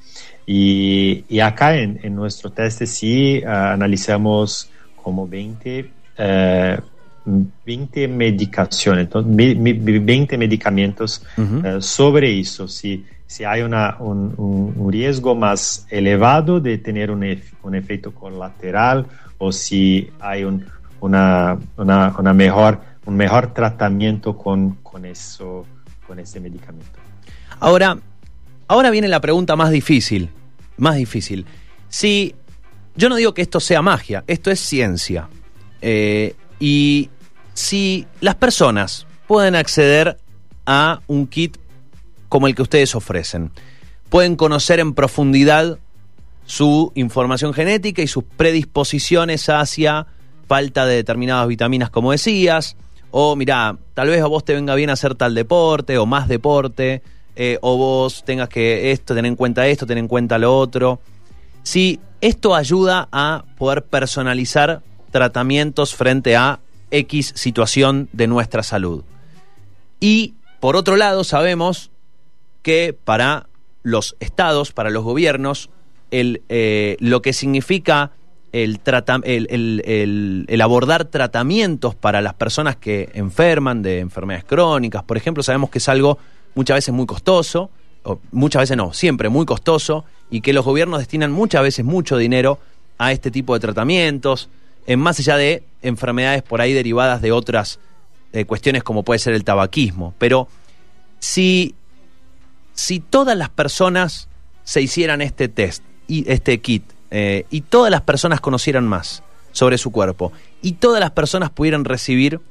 Y, 0.46 1.40
acá 1.40 1.76
en, 1.76 2.16
nuestro 2.16 2.52
teste 2.52 2.86
sí 2.86 3.42
ah, 3.46 3.74
analizamos 3.74 4.70
como 4.96 5.28
20, 5.28 5.92
20 7.66 8.08
medicaciones, 8.08 9.08
20 9.14 10.38
medicamentos 10.38 11.24
eh, 11.38 11.78
sobre 11.80 12.40
eso. 12.40 12.68
Si, 12.68 13.06
si 13.26 13.44
hay 13.44 13.62
una, 13.62 13.98
un, 14.00 14.90
riesgo 14.92 15.36
más 15.36 15.86
elevado 15.90 16.60
de 16.60 16.78
tener 16.78 17.12
un, 17.12 17.24
un 17.64 17.76
efecto 17.76 18.14
colateral 18.14 19.06
o 19.38 19.52
si 19.52 20.10
hay 20.20 20.44
un, 20.44 20.66
una, 21.02 21.58
una, 21.78 22.34
mejor, 22.34 22.80
un 23.06 23.16
mejor 23.16 23.54
tratamiento 23.54 24.38
con, 24.38 24.76
con, 24.84 25.06
eso, 25.06 25.66
con 26.06 26.20
ese 26.20 26.40
medicamento. 26.40 27.00
Ahora, 27.60 27.98
Ahora 28.68 28.90
viene 28.90 29.08
la 29.08 29.22
pregunta 29.22 29.56
más 29.56 29.72
difícil, 29.72 30.30
más 30.78 30.96
difícil. 30.96 31.46
Si 31.90 32.36
yo 32.96 33.10
no 33.10 33.16
digo 33.16 33.34
que 33.34 33.42
esto 33.42 33.60
sea 33.60 33.82
magia, 33.82 34.24
esto 34.28 34.52
es 34.52 34.60
ciencia. 34.60 35.30
Eh, 35.82 36.36
y 36.60 37.10
si 37.54 38.06
las 38.20 38.36
personas 38.36 39.08
pueden 39.28 39.56
acceder 39.56 40.18
a 40.66 41.02
un 41.08 41.28
kit 41.28 41.58
como 42.30 42.48
el 42.48 42.56
que 42.56 42.62
ustedes 42.62 42.94
ofrecen, 42.96 43.52
pueden 44.10 44.36
conocer 44.36 44.80
en 44.80 44.94
profundidad 44.94 45.80
su 46.46 46.92
información 46.96 47.54
genética 47.54 48.02
y 48.02 48.08
sus 48.08 48.24
predisposiciones 48.24 49.48
hacia 49.50 50.08
falta 50.48 50.86
de 50.86 50.96
determinadas 50.96 51.48
vitaminas, 51.48 51.90
como 51.90 52.12
decías, 52.12 52.78
o 53.12 53.36
mira, 53.36 53.78
tal 53.94 54.10
vez 54.10 54.22
a 54.22 54.28
vos 54.28 54.46
te 54.46 54.54
venga 54.54 54.76
bien 54.76 54.90
hacer 54.90 55.16
tal 55.16 55.36
deporte 55.36 55.98
o 55.98 56.06
más 56.06 56.28
deporte, 56.28 57.02
eh, 57.40 57.60
o 57.62 57.78
vos 57.78 58.24
tengas 58.26 58.50
que 58.50 58.92
esto, 58.92 59.14
tener 59.14 59.30
en 59.30 59.36
cuenta 59.36 59.68
esto, 59.68 59.86
tener 59.86 60.02
en 60.02 60.08
cuenta 60.08 60.40
lo 60.40 60.58
otro. 60.58 61.00
Si 61.62 62.00
esto 62.20 62.56
ayuda 62.56 63.08
a 63.12 63.46
poder 63.58 63.84
personalizar 63.84 64.82
tratamientos 65.12 65.94
frente 65.94 66.36
a 66.36 66.60
X 66.90 67.34
situación 67.36 68.10
de 68.12 68.26
nuestra 68.26 68.64
salud. 68.64 69.04
Y 70.00 70.34
por 70.60 70.76
otro 70.76 70.96
lado, 70.96 71.24
sabemos 71.24 71.92
que 72.64 72.98
para 73.04 73.48
los 73.84 74.16
estados, 74.20 74.72
para 74.72 74.90
los 74.90 75.04
gobiernos, 75.04 75.70
el, 76.10 76.42
eh, 76.50 76.98
lo 77.00 77.22
que 77.22 77.34
significa 77.34 78.12
el, 78.52 78.80
el, 79.24 80.46
el, 80.48 80.62
abordar 80.62 81.06
tratamientos 81.06 81.94
para 81.94 82.22
las 82.22 82.34
personas 82.34 82.78
que 82.78 83.10
enferman 83.14 83.84
de 83.84 84.00
enfermedades 84.00 84.46
crónicas, 84.46 85.04
por 85.04 85.18
ejemplo, 85.18 85.44
sabemos 85.44 85.70
que 85.70 85.78
es 85.78 85.88
algo 85.90 86.18
muchas 86.58 86.78
veces 86.78 86.94
muy 86.94 87.06
costoso, 87.06 87.70
o 88.04 88.20
muchas 88.32 88.64
veces 88.64 88.78
no, 88.78 88.92
siempre 88.92 89.30
muy 89.30 89.46
costoso, 89.46 90.06
y 90.32 90.42
que 90.42 90.54
los 90.54 90.66
gobiernos 90.66 91.00
destinan 91.00 91.32
muchas 91.32 91.62
veces 91.62 91.86
mucho 91.86 92.18
dinero 92.18 92.60
a 92.98 93.12
este 93.12 93.30
tipo 93.30 93.54
de 93.54 93.60
tratamientos, 93.60 94.50
en 94.88 95.00
más 95.00 95.20
allá 95.20 95.38
de 95.38 95.64
enfermedades 95.84 96.42
por 96.42 96.60
ahí 96.60 96.74
derivadas 96.74 97.22
de 97.22 97.32
otras 97.32 97.80
eh, 98.34 98.46
cuestiones 98.46 98.84
como 98.84 99.04
puede 99.04 99.20
ser 99.20 99.36
el 99.36 99.44
tabaquismo. 99.44 100.16
Pero 100.18 100.48
si, 101.20 101.76
si 102.74 103.00
todas 103.00 103.38
las 103.38 103.50
personas 103.50 104.28
se 104.64 104.82
hicieran 104.82 105.22
este 105.22 105.48
test, 105.48 105.84
y 106.08 106.30
este 106.32 106.60
kit, 106.60 106.84
eh, 107.12 107.46
y 107.52 107.62
todas 107.62 107.92
las 107.92 108.02
personas 108.02 108.42
conocieran 108.42 108.88
más 108.88 109.22
sobre 109.52 109.78
su 109.78 109.92
cuerpo, 109.92 110.32
y 110.64 110.74
todas 110.74 111.02
las 111.02 111.12
personas 111.12 111.52
pudieran 111.52 111.86
recibir 111.86 112.42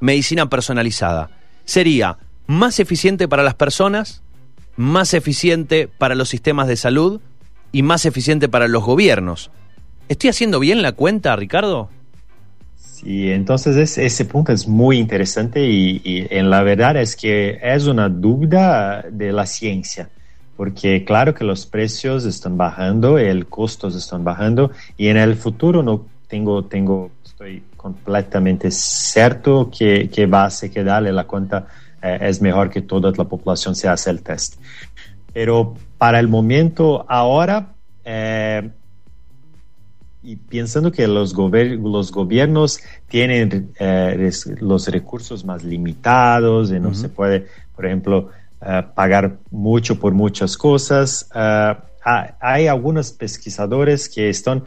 medicina 0.00 0.48
personalizada, 0.48 1.30
sería 1.64 2.18
más 2.46 2.80
eficiente 2.80 3.28
para 3.28 3.42
las 3.42 3.54
personas, 3.54 4.22
más 4.76 5.14
eficiente 5.14 5.88
para 5.88 6.14
los 6.14 6.28
sistemas 6.28 6.68
de 6.68 6.76
salud 6.76 7.20
y 7.72 7.82
más 7.82 8.04
eficiente 8.04 8.48
para 8.48 8.68
los 8.68 8.84
gobiernos. 8.84 9.50
¿Estoy 10.08 10.30
haciendo 10.30 10.60
bien 10.60 10.82
la 10.82 10.92
cuenta, 10.92 11.34
Ricardo? 11.36 11.88
Sí, 12.76 13.32
entonces 13.32 13.98
ese 13.98 14.24
punto 14.26 14.52
es 14.52 14.68
muy 14.68 14.98
interesante 14.98 15.66
y, 15.66 16.26
en 16.30 16.50
la 16.50 16.62
verdad 16.62 16.96
es 16.96 17.16
que 17.16 17.58
es 17.60 17.86
una 17.86 18.08
duda 18.08 19.04
de 19.10 19.32
la 19.32 19.46
ciencia, 19.46 20.08
porque 20.56 21.04
claro 21.04 21.34
que 21.34 21.44
los 21.44 21.66
precios 21.66 22.24
están 22.24 22.56
bajando, 22.56 23.18
el 23.18 23.46
costos 23.46 23.96
están 23.96 24.22
bajando 24.22 24.70
y 24.96 25.08
en 25.08 25.16
el 25.16 25.34
futuro 25.34 25.82
no 25.82 26.06
tengo, 26.28 26.64
tengo, 26.64 27.10
estoy 27.24 27.62
completamente 27.76 28.70
cierto 28.70 29.68
que, 29.76 30.08
que 30.08 30.26
va 30.26 30.44
a 30.44 30.50
se 30.50 30.70
quedarle 30.70 31.12
la 31.12 31.24
cuenta 31.24 31.66
eh, 32.02 32.18
es 32.22 32.40
mejor 32.42 32.70
que 32.70 32.82
toda 32.82 33.12
la 33.16 33.24
población 33.24 33.74
se 33.74 33.88
hace 33.88 34.10
el 34.10 34.22
test. 34.22 34.56
Pero 35.32 35.74
para 35.98 36.20
el 36.20 36.28
momento, 36.28 37.06
ahora, 37.08 37.74
eh, 38.04 38.70
y 40.22 40.36
pensando 40.36 40.92
que 40.92 41.06
los, 41.08 41.34
los 41.34 42.12
gobiernos 42.12 42.80
tienen 43.08 43.72
eh, 43.78 44.30
los 44.60 44.88
recursos 44.88 45.44
más 45.44 45.64
limitados 45.64 46.70
y 46.70 46.78
no 46.78 46.94
se 46.94 47.08
puede, 47.08 47.46
por 47.74 47.86
ejemplo, 47.86 48.30
pagar 48.94 49.38
mucho 49.50 49.98
por 49.98 50.12
muchas 50.12 50.56
cosas, 50.56 51.28
hay 52.04 52.68
algunos 52.68 53.10
pesquisadores 53.10 54.08
que 54.08 54.28
están 54.28 54.62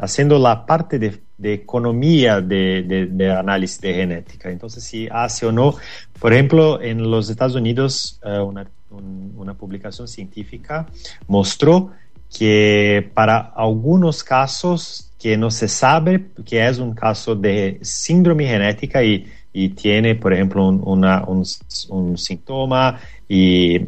haciendo 0.00 0.38
la 0.38 0.64
parte 0.64 0.98
de, 0.98 1.20
economía 1.42 2.40
de, 2.40 3.36
análisis 3.38 3.80
de 3.80 3.94
genética. 3.94 4.50
Entonces, 4.50 4.82
si 4.82 5.08
hace 5.10 5.46
o 5.46 5.52
no, 5.52 5.74
por 6.20 6.32
ejemplo, 6.32 6.80
en 6.80 7.10
los 7.10 7.30
Estados 7.30 7.56
Unidos, 7.56 8.20
una, 8.22 8.66
una 8.90 9.54
publicación 9.54 10.06
científica 10.06 10.86
mostró 11.26 11.92
que 12.36 13.10
para 13.14 13.38
algunos 13.38 14.22
casos 14.22 15.10
que 15.18 15.36
no 15.36 15.50
se 15.50 15.68
sabe 15.68 16.30
que 16.46 16.66
es 16.66 16.78
un 16.78 16.94
caso 16.94 17.34
de 17.34 17.78
síndrome 17.82 18.46
genética 18.46 19.02
y, 19.02 19.26
tiene, 19.74 20.14
por 20.14 20.32
ejemplo, 20.32 20.66
un, 20.66 20.80
una, 20.84 21.24
un, 21.24 21.44
un 21.88 22.16
síntoma 22.16 23.00
y, 23.28 23.80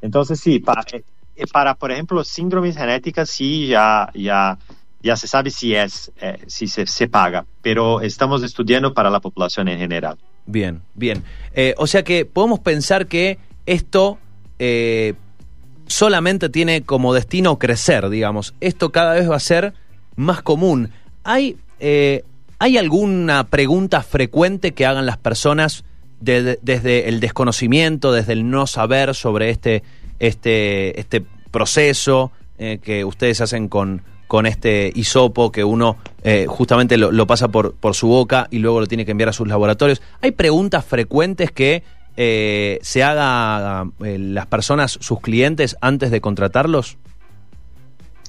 entonces 0.00 0.40
sí, 0.40 0.58
para, 0.58 0.82
eh, 0.92 1.46
para, 1.52 1.74
por 1.74 1.92
ejemplo, 1.92 2.24
síndromes 2.24 2.76
genéticas 2.76 3.28
sí 3.30 3.68
ya, 3.68 4.10
ya, 4.14 4.58
ya 5.02 5.16
se 5.16 5.26
sabe 5.26 5.50
si 5.50 5.74
es, 5.74 6.10
eh, 6.20 6.38
si 6.46 6.66
se, 6.66 6.86
se, 6.86 7.08
paga, 7.08 7.44
pero 7.62 8.00
estamos 8.00 8.42
estudiando 8.42 8.92
para 8.92 9.10
la 9.10 9.20
población 9.20 9.68
en 9.68 9.78
general. 9.78 10.18
Bien, 10.46 10.82
bien. 10.94 11.22
Eh, 11.54 11.74
o 11.78 11.86
sea 11.86 12.02
que 12.02 12.24
podemos 12.24 12.60
pensar 12.60 13.06
que 13.06 13.38
esto 13.66 14.18
eh, 14.58 15.14
solamente 15.86 16.48
tiene 16.48 16.82
como 16.82 17.14
destino 17.14 17.58
crecer, 17.58 18.08
digamos. 18.08 18.54
Esto 18.60 18.92
cada 18.92 19.14
vez 19.14 19.30
va 19.30 19.36
a 19.36 19.40
ser 19.40 19.74
más 20.16 20.42
común. 20.42 20.90
¿Hay, 21.22 21.56
eh, 21.80 22.24
¿hay 22.58 22.78
alguna 22.78 23.44
pregunta 23.44 24.02
frecuente 24.02 24.72
que 24.72 24.86
hagan 24.86 25.06
las 25.06 25.18
personas 25.18 25.84
desde 26.20 27.08
el 27.08 27.20
desconocimiento, 27.20 28.12
desde 28.12 28.32
el 28.32 28.48
no 28.48 28.66
saber 28.66 29.14
sobre 29.14 29.50
este, 29.50 29.82
este, 30.18 30.98
este 30.98 31.22
proceso 31.50 32.32
eh, 32.58 32.78
que 32.82 33.04
ustedes 33.04 33.40
hacen 33.40 33.68
con, 33.68 34.02
con 34.34 34.46
este 34.46 34.90
hisopo 34.96 35.52
que 35.52 35.62
uno 35.62 35.96
eh, 36.24 36.46
justamente 36.48 36.96
lo, 36.96 37.12
lo, 37.12 37.24
pasa 37.24 37.46
por, 37.46 37.74
por 37.74 37.94
su 37.94 38.08
boca 38.08 38.48
y 38.50 38.58
luego 38.58 38.80
lo 38.80 38.88
tiene 38.88 39.04
que 39.04 39.12
enviar 39.12 39.28
a 39.28 39.32
sus 39.32 39.46
laboratorios? 39.46 40.02
¿Hay 40.22 40.32
preguntas 40.32 40.84
frecuentes 40.84 41.52
que 41.52 41.84
eh, 42.16 42.80
se 42.82 43.04
haga 43.04 43.88
eh, 44.04 44.18
las 44.18 44.46
personas, 44.46 44.98
sus 45.00 45.20
clientes, 45.20 45.76
antes 45.80 46.10
de 46.10 46.20
contratarlos? 46.20 46.96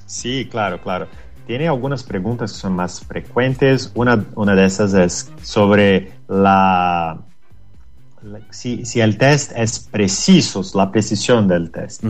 Sí, 0.05 0.47
claro, 0.47 0.79
claro. 0.79 1.07
Tiene 1.47 1.67
algunas 1.67 2.03
preguntas 2.03 2.51
que 2.51 2.59
son 2.59 2.73
más 2.73 2.99
frecuentes. 2.99 3.91
Una, 3.95 4.23
una 4.35 4.53
de 4.53 4.63
esas 4.63 4.93
es 4.93 5.31
sobre 5.41 6.11
la, 6.27 7.17
si, 8.51 8.85
si, 8.85 9.01
el 9.01 9.17
test 9.17 9.53
es 9.55 9.79
preciso, 9.79 10.61
la 10.75 10.91
precisión 10.91 11.47
del 11.47 11.71
test. 11.71 12.03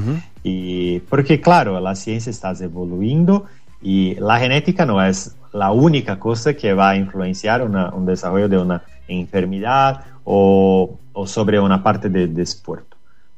y 0.44 1.00
porque, 1.00 1.40
claro, 1.40 1.80
la 1.80 1.96
ciencia 1.96 2.30
está 2.30 2.52
evolucionando 2.60 3.46
y 3.82 4.16
la 4.16 4.40
genética 4.40 4.86
no 4.86 5.04
es 5.04 5.36
la 5.54 5.72
única 5.72 6.20
cosa 6.20 6.54
que 6.54 6.74
va 6.74 6.90
a 6.90 6.96
influenciar 6.96 7.64
una, 7.64 7.90
un 7.94 8.06
desarrollo 8.06 8.50
de 8.50 8.58
una 8.58 8.82
enfermedad 9.08 10.02
o, 10.24 10.98
o 11.14 11.28
sobre 11.28 11.60
una 11.60 11.82
parte 11.82 12.10
de 12.10 12.28
desporto. 12.28 12.98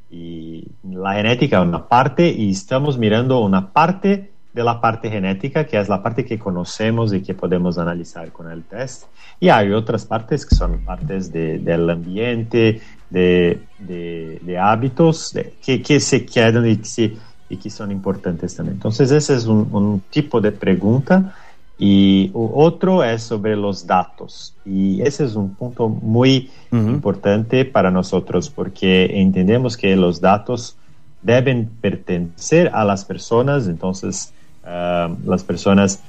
Y 0.09 0.65
la 0.83 1.13
genética 1.13 1.59
es 1.61 1.67
una 1.67 1.87
parte 1.87 2.29
y 2.29 2.51
estamos 2.51 2.97
mirando 2.97 3.39
una 3.39 3.71
parte 3.71 4.31
de 4.57 4.63
la 4.63 4.81
parte 4.81 5.09
genética, 5.09 5.65
que 5.65 5.79
es 5.79 5.87
la 5.87 6.01
parte 6.01 6.25
que 6.25 6.39
conocemos 6.39 7.13
y 7.13 7.21
que 7.21 7.35
podemos 7.35 7.77
analizar 7.77 8.31
con 8.31 8.49
el 8.49 8.63
test. 8.63 9.03
Y 9.39 9.49
hay 9.49 9.71
otras 9.71 10.05
partes 10.05 10.45
que 10.45 10.55
son 10.55 10.79
partes 10.79 11.31
de, 11.31 11.59
del 11.59 11.87
ambiente, 11.87 12.81
de, 13.09 13.61
de, 13.77 14.39
de 14.41 14.57
hábitos, 14.57 15.37
que, 15.63 15.81
que, 15.81 15.99
se 15.99 16.25
quedan 16.25 16.65
y 16.65 16.77
que, 16.77 17.17
y 17.49 17.57
que, 17.57 17.69
son 17.69 17.91
importantes 17.91 18.55
también. 18.55 18.75
Entonces, 18.75 19.11
ese 19.11 19.35
es 19.35 19.45
un, 19.45 19.69
un 19.71 20.01
tipo 20.09 20.41
de 20.41 20.51
pregunta. 20.51 21.33
Y 21.79 22.31
otro 22.33 23.03
es 23.03 23.21
sobre 23.21 23.55
los 23.55 23.85
datos. 23.85 24.55
Y 24.65 25.01
ese 25.01 25.25
es 25.25 25.35
un 25.35 25.53
punto 25.53 25.87
muy 25.87 26.49
importante 26.71 27.65
para 27.65 27.91
nosotros 27.91 28.49
porque 28.49 29.21
entendemos 29.21 29.77
que 29.77 29.95
los 29.95 30.19
datos 30.19 30.75
deben 31.21 31.69
pertenecer 31.81 32.71
a 32.73 32.83
las 32.83 33.05
personas, 33.05 33.67
entonces 33.67 34.33
ah, 34.63 35.09
las 35.25 35.43
personas 35.43 36.01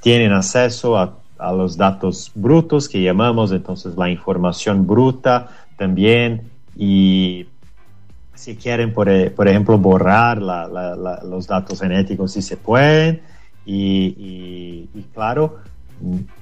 tienen 0.00 0.32
acceso 0.32 0.98
a, 0.98 1.14
los 1.52 1.76
datos 1.76 2.30
brutos 2.34 2.88
que 2.88 3.02
llamamos, 3.02 3.52
entonces 3.52 3.96
la 3.96 4.08
información 4.08 4.86
bruta 4.86 5.48
también. 5.76 6.50
Y 6.74 7.46
si 8.34 8.56
quieren, 8.56 8.92
por, 8.92 9.08
ejemplo, 9.08 9.78
borrar 9.78 10.38
los 10.40 11.46
datos 11.46 11.80
genéticos, 11.80 12.32
si 12.32 12.42
se 12.42 12.56
pueden, 12.56 13.22
y, 13.66 14.86
claro, 15.12 15.58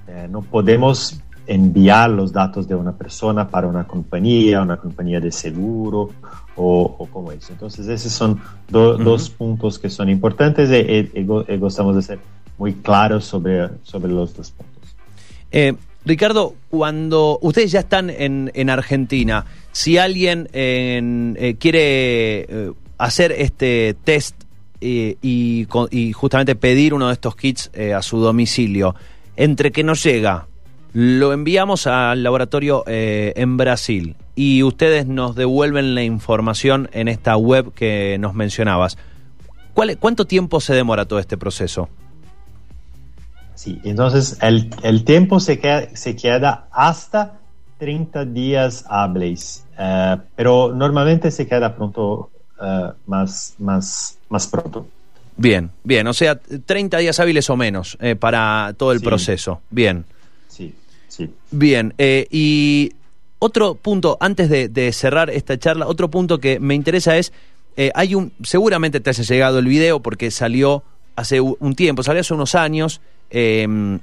eh, 0.08 0.26
no 0.30 0.42
podemos 0.42 1.20
enviar 1.46 2.10
los 2.10 2.32
datos 2.32 2.68
de 2.68 2.74
una 2.74 2.92
persona 2.92 3.48
para 3.48 3.66
una 3.66 3.84
compañía, 3.84 4.62
una 4.62 4.76
compañía 4.76 5.20
de 5.20 5.32
seguro 5.32 6.10
o, 6.56 7.08
como 7.12 7.32
eso. 7.32 7.52
Entonces, 7.52 7.86
esos 7.88 8.12
son 8.12 8.40
dos 8.68 9.30
puntos 9.30 9.78
que 9.78 9.90
son 9.90 10.08
importantes 10.08 10.70
y, 10.70 11.18
y, 11.18 11.56
gustamos 11.56 11.96
de 11.96 12.02
ser 12.02 12.18
muy 12.58 12.74
claros 12.74 13.24
sobre, 13.24 13.68
sobre 13.82 14.12
los 14.12 14.34
dos 14.36 14.50
puntos. 14.52 14.96
Eh, 15.50 15.74
Ricardo, 16.04 16.54
cuando 16.68 17.38
ustedes 17.42 17.70
ya 17.70 17.80
están 17.80 18.10
en, 18.10 18.50
en 18.54 18.70
Argentina, 18.70 19.46
si 19.70 19.98
alguien 19.98 20.48
eh, 20.52 21.56
quiere 21.58 22.74
hacer 22.98 23.32
este 23.32 23.96
test 24.04 24.36
y, 24.82 26.12
justamente 26.14 26.54
pedir 26.54 26.94
uno 26.94 27.08
de 27.08 27.14
estos 27.14 27.36
kits 27.36 27.70
eh, 27.72 27.94
a 27.94 28.02
su 28.02 28.18
domicilio. 28.18 28.94
Entre 29.36 29.72
que 29.72 29.82
nos 29.82 30.02
llega, 30.02 30.46
lo 30.92 31.32
enviamos 31.32 31.86
al 31.86 32.22
laboratorio 32.22 32.84
eh, 32.86 33.32
en 33.36 33.56
Brasil 33.56 34.16
y 34.34 34.62
ustedes 34.62 35.06
nos 35.06 35.34
devuelven 35.34 35.94
la 35.94 36.02
información 36.02 36.88
en 36.92 37.08
esta 37.08 37.36
web 37.36 37.72
que 37.74 38.16
nos 38.18 38.34
mencionabas. 38.34 38.98
¿Cuál, 39.74 39.96
¿Cuánto 39.98 40.26
tiempo 40.26 40.60
se 40.60 40.74
demora 40.74 41.06
todo 41.06 41.18
este 41.18 41.38
proceso? 41.38 41.88
Sí, 43.62 43.80
entonces 43.84 44.38
el, 44.42 44.70
el 44.82 45.04
tiempo 45.04 45.38
se 45.38 45.60
queda, 45.60 45.94
se 45.94 46.16
queda 46.16 46.66
hasta 46.72 47.38
30 47.78 48.24
días 48.24 48.84
hábiles, 48.88 49.64
eh, 49.78 50.16
pero 50.34 50.72
normalmente 50.74 51.30
se 51.30 51.46
queda 51.46 51.76
pronto 51.76 52.32
uh, 52.60 52.88
más, 53.06 53.54
más, 53.60 54.18
más 54.28 54.48
pronto. 54.48 54.88
Bien, 55.36 55.70
bien, 55.84 56.08
o 56.08 56.12
sea, 56.12 56.40
30 56.40 56.98
días 56.98 57.20
hábiles 57.20 57.48
o 57.50 57.56
menos 57.56 57.96
eh, 58.00 58.16
para 58.16 58.74
todo 58.76 58.90
el 58.90 58.98
sí. 58.98 59.04
proceso. 59.04 59.60
Bien. 59.70 60.06
Sí, 60.48 60.74
sí. 61.06 61.30
Bien, 61.52 61.94
eh, 61.98 62.26
y 62.32 62.90
otro 63.38 63.76
punto, 63.76 64.16
antes 64.18 64.50
de, 64.50 64.70
de, 64.70 64.92
cerrar 64.92 65.30
esta 65.30 65.56
charla, 65.56 65.86
otro 65.86 66.10
punto 66.10 66.40
que 66.40 66.58
me 66.58 66.74
interesa 66.74 67.16
es, 67.16 67.32
eh, 67.76 67.92
hay 67.94 68.16
un, 68.16 68.32
seguramente 68.42 68.98
te 68.98 69.10
haya 69.10 69.22
llegado 69.22 69.60
el 69.60 69.66
video 69.66 70.00
porque 70.00 70.32
salió 70.32 70.82
hace 71.14 71.40
un 71.40 71.76
tiempo, 71.76 72.02
salió 72.02 72.22
hace 72.22 72.34
unos 72.34 72.56
años 72.56 73.00
em, 73.30 73.98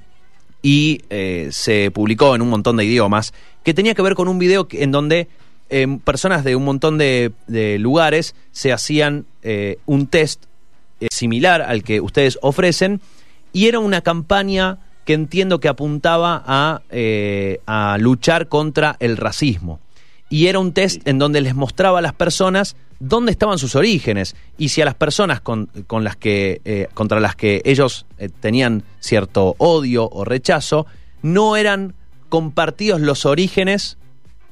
y 0.62 1.02
eh, 1.10 1.50
se 1.52 1.92
publicó 1.92 2.36
en 2.36 2.42
un 2.42 2.50
montón 2.50 2.78
de 2.78 2.86
idiomas, 2.86 3.34
que 3.64 3.74
tenía 3.74 3.94
que 3.94 4.02
ver 4.02 4.16
con 4.16 4.28
un 4.28 4.40
video 4.40 4.68
en 4.72 4.92
donde 4.92 5.28
eh, 5.70 5.86
personas 6.04 6.44
de 6.44 6.56
un 6.56 6.66
montón 6.66 6.98
de, 6.98 7.32
lugares 7.80 8.36
se 8.52 8.74
hacían 8.74 9.26
eh, 9.44 9.78
un 9.86 10.08
test 10.08 10.46
eh, 11.00 11.08
similar 11.12 11.62
al 11.62 11.84
que 11.84 12.02
ustedes 12.02 12.40
ofrecen 12.42 13.02
y 13.54 13.68
era 13.68 13.78
una 13.78 14.02
campaña 14.02 14.80
que 15.06 15.14
entiendo 15.14 15.60
que 15.60 15.68
apuntaba 15.68 16.44
a 16.46 17.98
luchar 18.00 18.48
contra 18.48 18.96
el 19.00 19.18
racismo. 19.18 19.80
Y 20.30 20.48
era 20.48 20.60
un 20.60 20.74
test 20.74 21.08
en 21.08 21.18
donde 21.18 21.42
les 21.42 21.56
mostraba 21.56 22.00
a 22.00 22.02
las 22.02 22.14
personas 22.14 22.76
dónde 23.00 23.32
estaban 23.32 23.58
sus 23.58 23.76
orígenes 23.76 24.36
y 24.58 24.70
si 24.70 24.82
a 24.82 24.86
las 24.86 24.96
personas 24.96 25.42
con, 25.42 25.68
con 25.88 26.04
las 26.04 26.16
que, 26.16 26.62
eh, 26.66 26.88
contra 26.94 27.20
las 27.20 27.36
que 27.36 27.62
ellos 27.66 28.06
eh, 28.18 28.30
tenían 28.30 28.84
cierto 29.00 29.56
odio 29.58 30.10
o 30.10 30.26
rechazo, 30.26 30.86
no 31.22 31.56
eran 31.56 31.96
compartidos 32.28 33.02
los 33.02 33.26
orígenes 33.26 33.98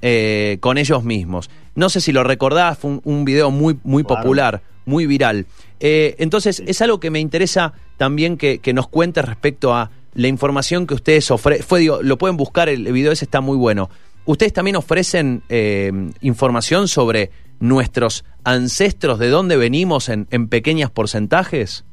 eh, 0.01 0.57
con 0.61 0.77
ellos 0.77 1.03
mismos. 1.03 1.49
No 1.75 1.89
sé 1.89 2.01
si 2.01 2.11
lo 2.11 2.23
recordás, 2.23 2.77
fue 2.77 2.91
un, 2.91 3.01
un 3.03 3.25
video 3.25 3.51
muy, 3.51 3.79
muy 3.83 4.03
claro. 4.03 4.21
popular, 4.21 4.61
muy 4.85 5.05
viral. 5.05 5.45
Eh, 5.79 6.15
entonces, 6.17 6.63
es 6.65 6.81
algo 6.81 6.99
que 6.99 7.11
me 7.11 7.19
interesa 7.19 7.73
también 7.97 8.37
que, 8.37 8.59
que, 8.59 8.73
nos 8.73 8.87
cuentes 8.87 9.25
respecto 9.25 9.73
a 9.73 9.91
la 10.13 10.27
información 10.27 10.87
que 10.87 10.95
ustedes 10.95 11.29
ofrecen. 11.29 11.65
Fue, 11.65 11.79
digo, 11.79 12.01
lo 12.01 12.17
pueden 12.17 12.37
buscar, 12.37 12.69
el 12.69 12.91
video 12.91 13.11
ese 13.11 13.25
está 13.25 13.41
muy 13.41 13.57
bueno. 13.57 13.89
¿Ustedes 14.27 14.51
también 14.51 14.75
ofrecen 14.75 15.41
eh, 15.49 15.91
información 16.21 16.89
sobre 16.89 17.31
nuestros 17.59 18.25
ancestros, 18.43 19.19
de 19.19 19.29
dónde 19.29 19.55
venimos 19.57 20.09
en, 20.09 20.27
en 20.29 20.49
pequeños 20.49 20.91
porcentajes? 20.91 21.85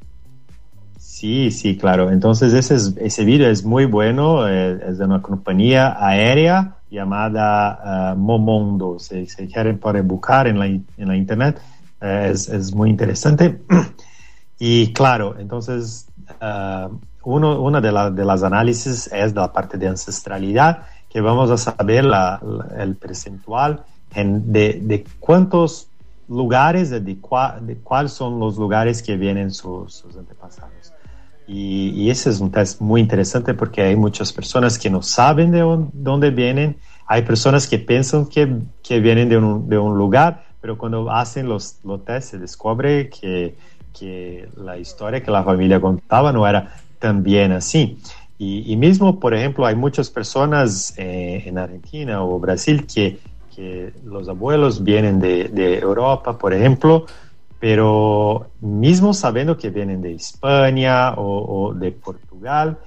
Sí, 0.99 1.49
sí, 1.49 1.77
claro. 1.77 2.11
Entonces 2.11 2.53
ese, 2.53 2.75
es, 2.75 2.93
ese 2.97 3.23
video 3.23 3.49
es 3.49 3.63
muy 3.63 3.85
bueno, 3.85 4.49
eh, 4.49 4.77
es 4.85 4.97
de 4.97 5.05
una 5.05 5.21
compañía 5.21 5.95
aérea 5.97 6.75
llamada 6.91 8.13
uh, 8.13 8.17
Momondo. 8.17 8.99
Si, 8.99 9.25
si, 9.27 9.47
quieren 9.47 9.79
pueden 9.79 10.05
buscar 10.05 10.45
en 10.47 10.59
la, 10.59 10.65
en 10.65 10.83
la 10.97 11.15
internet, 11.15 11.61
es, 12.01 12.49
es, 12.49 12.75
muy 12.75 12.89
interesante. 12.89 13.61
y 14.59 14.91
claro, 14.91 15.37
entonces 15.39 16.09
uh, 16.41 16.93
uno, 17.23 17.61
una 17.61 17.79
de, 17.79 17.93
la, 17.93 18.11
de, 18.11 18.25
las 18.25 18.43
análisis 18.43 19.09
es 19.13 19.33
de 19.33 19.39
la 19.39 19.53
parte 19.53 19.77
de 19.77 19.87
ancestralidad, 19.87 20.83
que 21.15 21.21
vamos 21.21 21.49
a 21.49 21.55
saber 21.55 22.03
la, 22.03 22.41
la, 22.43 22.83
el 22.83 22.97
percentual 22.97 23.85
en, 24.13 24.51
de, 24.51 24.81
de 24.83 25.05
cuántos 25.17 25.87
lugares, 26.27 26.89
de, 26.89 26.99
de, 26.99 27.17
de 27.61 27.77
cuáles 27.77 28.11
son 28.11 28.37
los 28.37 28.57
lugares 28.57 29.01
que 29.01 29.15
vienen 29.15 29.51
sus, 29.51 29.93
sus 29.93 30.17
antepasados. 30.17 30.91
Y, 31.47 31.91
y, 31.91 32.09
ese 32.09 32.31
es 32.31 32.41
un 32.41 32.51
test 32.51 32.81
muy 32.81 32.99
interesante 32.99 33.53
porque 33.53 33.81
hay 33.81 33.95
muchas 33.95 34.33
personas 34.33 34.77
que 34.77 34.89
no 34.89 35.01
saben 35.01 35.51
de 35.51 35.63
un, 35.63 35.89
dónde 35.93 36.31
vienen, 36.31 36.75
hay 37.07 37.21
personas 37.21 37.65
que 37.65 37.79
piensan 37.79 38.25
que, 38.25 38.53
que 38.83 38.99
vienen 38.99 39.29
de 39.29 39.37
un, 39.37 39.69
de 39.69 39.77
un, 39.77 39.97
lugar, 39.97 40.43
pero 40.59 40.77
cuando 40.77 41.09
hacen 41.09 41.47
los, 41.47 41.79
los 41.85 42.03
tests 42.03 42.31
se 42.31 42.39
descubre 42.39 43.09
que, 43.09 43.55
que, 43.97 44.49
la 44.57 44.77
historia 44.77 45.23
que 45.23 45.31
la 45.31 45.45
familia 45.45 45.79
contaba 45.79 46.33
no 46.33 46.45
era 46.45 46.75
tan 46.99 47.23
bien 47.23 47.53
así. 47.53 47.99
Y, 48.37 48.71
y 48.71 48.75
mismo, 48.75 49.19
por 49.19 49.33
ejemplo, 49.33 49.65
hay 49.65 49.75
muchas 49.75 50.09
personas 50.09 50.93
eh, 50.97 51.43
en 51.45 51.57
Argentina 51.57 52.23
o 52.23 52.39
Brasil 52.39 52.85
que, 52.85 53.19
que 53.55 53.93
los 54.03 54.27
abuelos 54.27 54.83
vienen 54.83 55.19
de, 55.19 55.45
de 55.45 55.79
Europa, 55.79 56.37
por 56.37 56.53
ejemplo, 56.53 57.05
pero 57.59 58.51
mismo 58.61 59.13
sabiendo 59.13 59.57
que 59.57 59.69
vienen 59.69 60.01
de 60.01 60.13
España 60.13 61.13
o, 61.15 61.73
de 61.73 61.91
Portugal, 61.91 62.77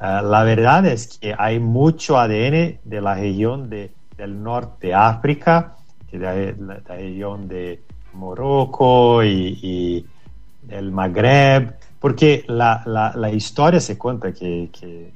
uh, 0.00 0.26
la 0.26 0.42
verdad 0.42 0.86
es 0.86 1.18
que 1.18 1.34
hay 1.36 1.60
mucho 1.60 2.18
ADN 2.18 2.80
de 2.82 3.00
la 3.00 3.14
región 3.14 3.68
de, 3.68 3.92
del 4.16 4.42
norte 4.42 4.88
de 4.88 4.94
África, 4.94 5.76
de 6.10 6.18
la, 6.58 6.80
región 6.88 7.46
de 7.46 7.82
Morocco 8.14 9.22
y, 9.22 10.06
y 10.70 10.82
Magreb, 10.82 11.74
porque 12.04 12.44
la, 12.48 12.82
la, 13.16 13.32
historia 13.32 13.80
se 13.80 13.96
cuenta 13.96 14.30
que, 14.30 14.68
que 14.78 15.10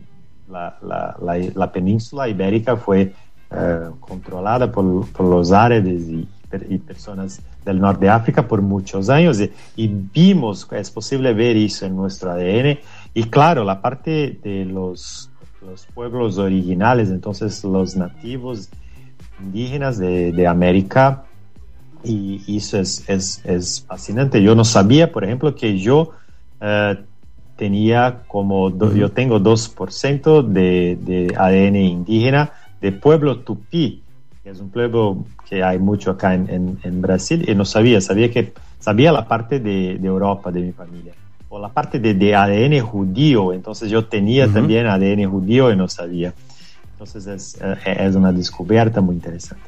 la, 0.48 1.70
península 1.70 2.26
ibérica 2.30 2.78
fue 2.78 3.12
uh, 3.50 3.94
controlada 4.00 4.72
por, 4.72 5.06
por, 5.10 5.26
los 5.26 5.52
árabes 5.52 6.08
y, 6.08 6.26
y 6.70 6.78
personas 6.78 7.42
del 7.62 7.78
norte 7.78 8.06
de 8.06 8.10
África 8.10 8.48
por 8.48 8.62
muchos 8.62 9.10
años 9.10 9.38
y, 9.38 9.52
y, 9.76 9.86
vimos, 9.86 10.66
es 10.72 10.90
posible 10.90 11.34
ver 11.34 11.58
eso 11.58 11.84
en 11.84 11.94
nuestro 11.94 12.30
ADN. 12.30 12.78
Y 13.12 13.24
claro, 13.24 13.64
la 13.64 13.82
parte 13.82 14.40
de 14.42 14.64
los, 14.64 15.30
los 15.60 15.84
pueblos 15.92 16.38
originales, 16.38 17.10
entonces 17.10 17.62
los 17.64 17.96
nativos 17.96 18.70
indígenas 19.38 19.98
de, 19.98 20.32
de 20.32 20.46
América, 20.46 21.24
y 22.02 22.56
eso 22.56 22.78
es, 22.78 23.06
es, 23.10 23.44
es, 23.44 23.84
fascinante. 23.86 24.42
Yo 24.42 24.54
no 24.54 24.64
sabía, 24.64 25.12
por 25.12 25.24
ejemplo, 25.24 25.54
que 25.54 25.78
yo 25.78 26.12
uh, 26.60 27.00
tenía 27.56 28.22
como, 28.28 28.70
do, 28.70 28.94
yo 28.94 29.10
tengo 29.10 29.40
2% 29.40 30.42
de, 30.42 30.96
de 31.00 31.34
ADN 31.36 31.76
indígena 31.76 32.52
de 32.80 32.92
pueblo 32.92 33.40
tupí 33.40 34.02
es 34.50 34.60
un 34.60 34.70
pueblo 34.70 35.24
que 35.48 35.62
hay 35.62 35.78
mucho 35.78 36.12
acá 36.12 36.34
en, 36.34 36.48
en, 36.48 36.78
en, 36.82 37.02
Brasil 37.02 37.44
y 37.46 37.54
no 37.54 37.64
sabía, 37.64 38.00
sabía 38.00 38.30
que 38.30 38.52
sabía 38.78 39.12
la 39.12 39.26
parte 39.26 39.60
de, 39.60 39.98
de 39.98 40.06
Europa 40.06 40.50
de 40.50 40.60
mi 40.60 40.72
familia 40.72 41.12
o 41.50 41.58
la 41.58 41.68
parte 41.68 41.98
de, 41.98 42.14
de 42.14 42.34
ADN 42.34 42.80
judío, 42.80 43.52
entonces 43.52 43.90
yo 43.90 44.04
tenía 44.04 44.46
uh 44.46 44.48
-huh. 44.48 44.54
también 44.54 44.86
ADN 44.86 45.30
judío 45.30 45.72
y 45.72 45.76
no 45.76 45.88
sabía. 45.88 46.34
Entonces 46.92 47.26
es, 47.26 47.58
eh, 47.62 47.96
es 48.00 48.14
una 48.16 48.32
descubierta 48.32 49.00
muy 49.00 49.14
interesante. 49.14 49.62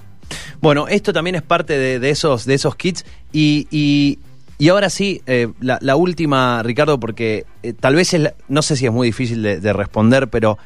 Bueno, 0.60 0.88
esto 0.88 1.12
también 1.12 1.36
es 1.36 1.42
parte 1.42 1.78
de, 1.78 1.98
de 1.98 2.10
esos, 2.10 2.44
de 2.44 2.54
esos 2.54 2.76
kits 2.76 3.04
y, 3.32 3.66
y, 3.70 4.18
y 4.60 4.68
ahora 4.68 4.90
sí, 4.90 5.22
eh, 5.26 5.48
la, 5.60 5.96
última, 5.96 6.62
Ricardo, 6.62 7.00
porque 7.00 7.46
eh, 7.62 7.72
tal 7.72 7.94
vez 7.96 8.12
es 8.12 8.20
la, 8.20 8.34
no 8.48 8.60
sé 8.60 8.76
si 8.76 8.84
es 8.84 8.92
muy 8.92 9.08
difícil 9.08 9.42
de, 9.42 9.58
de 9.58 9.72
responder, 9.72 10.28
pero 10.28 10.58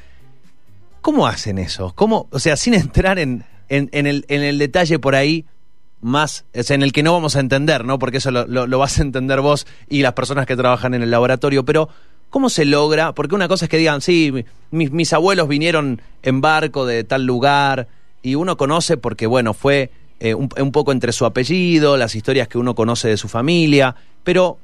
¿cómo 1.00 1.28
hacen 1.28 1.59
eso? 1.59 1.92
¿Cómo, 1.94 2.26
o 2.33 2.40
sea, 2.40 2.57
sin 2.57 2.74
entrar 2.74 3.20
en, 3.20 3.44
en, 3.68 3.88
el, 4.07 4.24
en 4.28 4.42
el 4.42 4.59
detalle 4.59 4.98
por 4.98 5.14
ahí 5.14 5.44
más, 6.00 6.44
es 6.52 6.72
en 6.72 6.83
el 6.83 6.92
que 6.92 7.04
no 7.04 7.12
vamos 7.12 7.37
a 7.37 7.40
entender, 7.40 7.85
¿no? 7.85 8.00
Porque 8.00 8.18
eso 8.18 8.33
lo, 8.33 8.46
lo, 8.48 8.66
lo, 8.66 8.78
vas 8.80 8.98
a 8.98 9.02
entender 9.02 9.40
vos 9.40 9.64
y 9.88 10.02
las 10.02 10.14
personas 10.14 10.46
que 10.46 10.57
trabajan 10.57 10.92
en 10.94 11.02
el 11.02 11.12
laboratorio, 11.12 11.64
pero 11.64 11.88
¿cómo 12.30 12.50
se 12.50 12.64
logra? 12.64 13.14
Porque 13.14 13.37
una 13.37 13.46
cosa 13.46 13.66
es 13.66 13.68
que 13.68 13.78
digan, 13.78 14.00
sí, 14.00 14.44
mis, 14.72 14.90
mis 14.90 15.12
abuelos 15.12 15.46
vinieron 15.46 16.02
en 16.24 16.40
barco 16.40 16.85
de 16.85 17.04
tal 17.04 17.24
lugar 17.24 17.87
y 18.22 18.35
uno 18.35 18.57
conoce 18.57 18.96
porque, 18.96 19.28
bueno, 19.28 19.54
fue 19.54 19.92
eh, 20.20 20.35
un, 20.35 20.48
poco 20.72 20.92
entre 20.92 21.12
su 21.12 21.27
apellido, 21.27 21.96
las 21.96 22.14
historias 22.14 22.48
que 22.48 22.59
uno 22.59 22.74
conoce 22.74 23.09
de 23.09 23.16
su 23.16 23.29
familia, 23.29 23.94
pero 24.22 24.59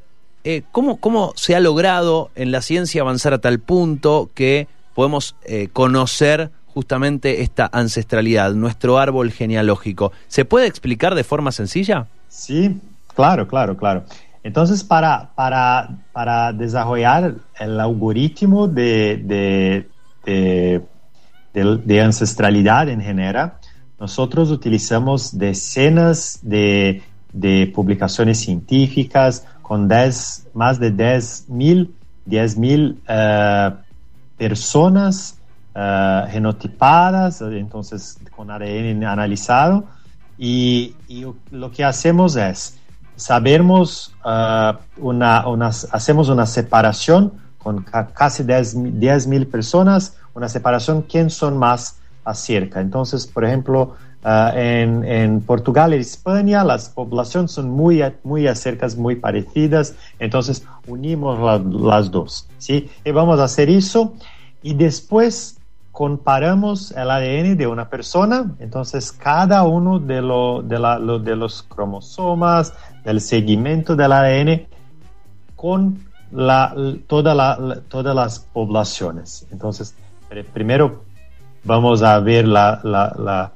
eh, 0.45 0.63
¿cómo, 0.73 0.97
¿cómo 0.97 1.33
se 1.37 1.55
ha 1.55 1.61
logrado 1.61 2.31
en 2.35 2.51
la 2.51 2.63
ciencia 2.63 3.03
avanzar 3.03 3.35
a 3.35 3.39
tal 3.39 3.59
punto 3.61 4.31
que 4.35 4.69
podemos 4.95 5.37
eh, 5.45 5.69
conocer 5.73 6.51
justamente 6.73 7.43
esta 7.43 7.69
ancestralidad, 7.73 8.53
nuestro 8.53 8.99
árbol 8.99 9.33
genealógico. 9.33 10.13
¿Se 10.29 10.45
puede 10.45 10.67
explicar 10.67 11.15
de 11.15 11.25
forma 11.25 11.53
sencilla? 11.53 12.07
Sí, 12.29 12.81
claro, 13.15 13.49
claro, 13.49 13.77
claro. 13.77 14.05
Entonces, 14.43 14.83
para, 14.85 15.31
para, 15.35 15.91
para 16.13 16.53
desarrollar 16.53 17.35
el 17.59 17.81
algoritmo 17.81 18.69
de, 18.69 19.21
de, 19.25 19.89
de, 20.25 21.77
de, 21.85 22.01
ancestralidad 22.01 22.89
en 22.89 23.03
general, 23.03 23.55
nosotros 24.01 24.51
utilizamos 24.51 25.37
decenas 25.37 26.41
de, 26.43 27.03
publicaciones 27.75 28.41
científicas 28.41 29.47
con 29.63 29.87
10, 29.87 30.49
más 30.55 30.81
de 30.81 30.91
10 30.91 31.49
mil 31.49 31.95
10 32.25 32.57
mil 32.59 33.03
uh, 33.09 33.75
personas 34.37 35.39
uh, 35.75 36.29
genotipadas, 36.31 37.41
entonces 37.43 38.19
con 38.35 38.51
ADN 38.51 39.05
analizado, 39.05 39.85
y, 40.39 40.95
lo 41.51 41.71
que 41.71 41.85
hacemos 41.85 42.37
es, 42.37 42.79
sabemos 43.15 44.15
una, 44.25 45.47
una, 45.47 45.67
hacemos 45.67 46.31
una 46.31 46.47
separación 46.47 47.35
con 47.59 47.85
casi 48.15 48.45
10 48.45 49.27
mil 49.27 49.47
personas, 49.47 50.17
una 50.33 50.49
separación 50.49 51.03
quién 51.03 51.29
son 51.29 51.59
más 51.59 52.00
acerca. 52.25 52.81
Entonces, 52.81 53.27
por 53.27 53.45
ejemplo, 53.45 53.97
Uh, 54.23 54.55
en, 54.55 55.03
en, 55.05 55.41
Portugal 55.41 55.95
y 55.95 55.97
España 55.97 56.63
las 56.63 56.91
poblaciones 56.91 57.53
son 57.53 57.71
muy, 57.71 58.03
muy 58.23 58.47
acerca, 58.47 58.87
muy 58.99 59.17
parecidas, 59.17 59.95
entonces 60.19 60.63
unimos 60.87 61.41
la, 61.41 61.59
las 61.59 62.11
dos, 62.11 62.47
¿sí? 62.59 62.91
Y 63.03 63.13
vamos 63.13 63.41
a 63.41 63.45
hacer 63.45 63.71
eso 63.71 64.13
y 64.63 64.75
después 64.75 65.57
comparamos 65.91 66.91
el 66.91 67.11
ADN 67.11 67.57
de 67.57 67.67
una 67.67 67.89
persona, 67.89 68.55
entonces 68.59 69.11
cada 69.11 69.63
uno 69.63 69.99
de, 69.99 70.21
lo, 70.21 70.61
de, 70.61 70.79
la, 70.79 70.99
lo, 70.99 71.19
de 71.19 71.35
los 71.35 71.63
cromosomas, 71.63 72.75
del 73.03 73.23
seguimiento 73.23 73.97
del 73.97 74.13
ADN, 74.13 74.67
con 75.57 75.99
la, 76.31 76.75
toda 77.07 77.35
la, 77.35 77.81
todas 77.89 78.15
las 78.15 78.39
poblaciones. 78.41 79.47
Entonces, 79.51 79.95
primero 80.53 81.05
vamos 81.65 82.03
a 82.03 82.19
ver 82.21 82.47
la, 82.47 83.53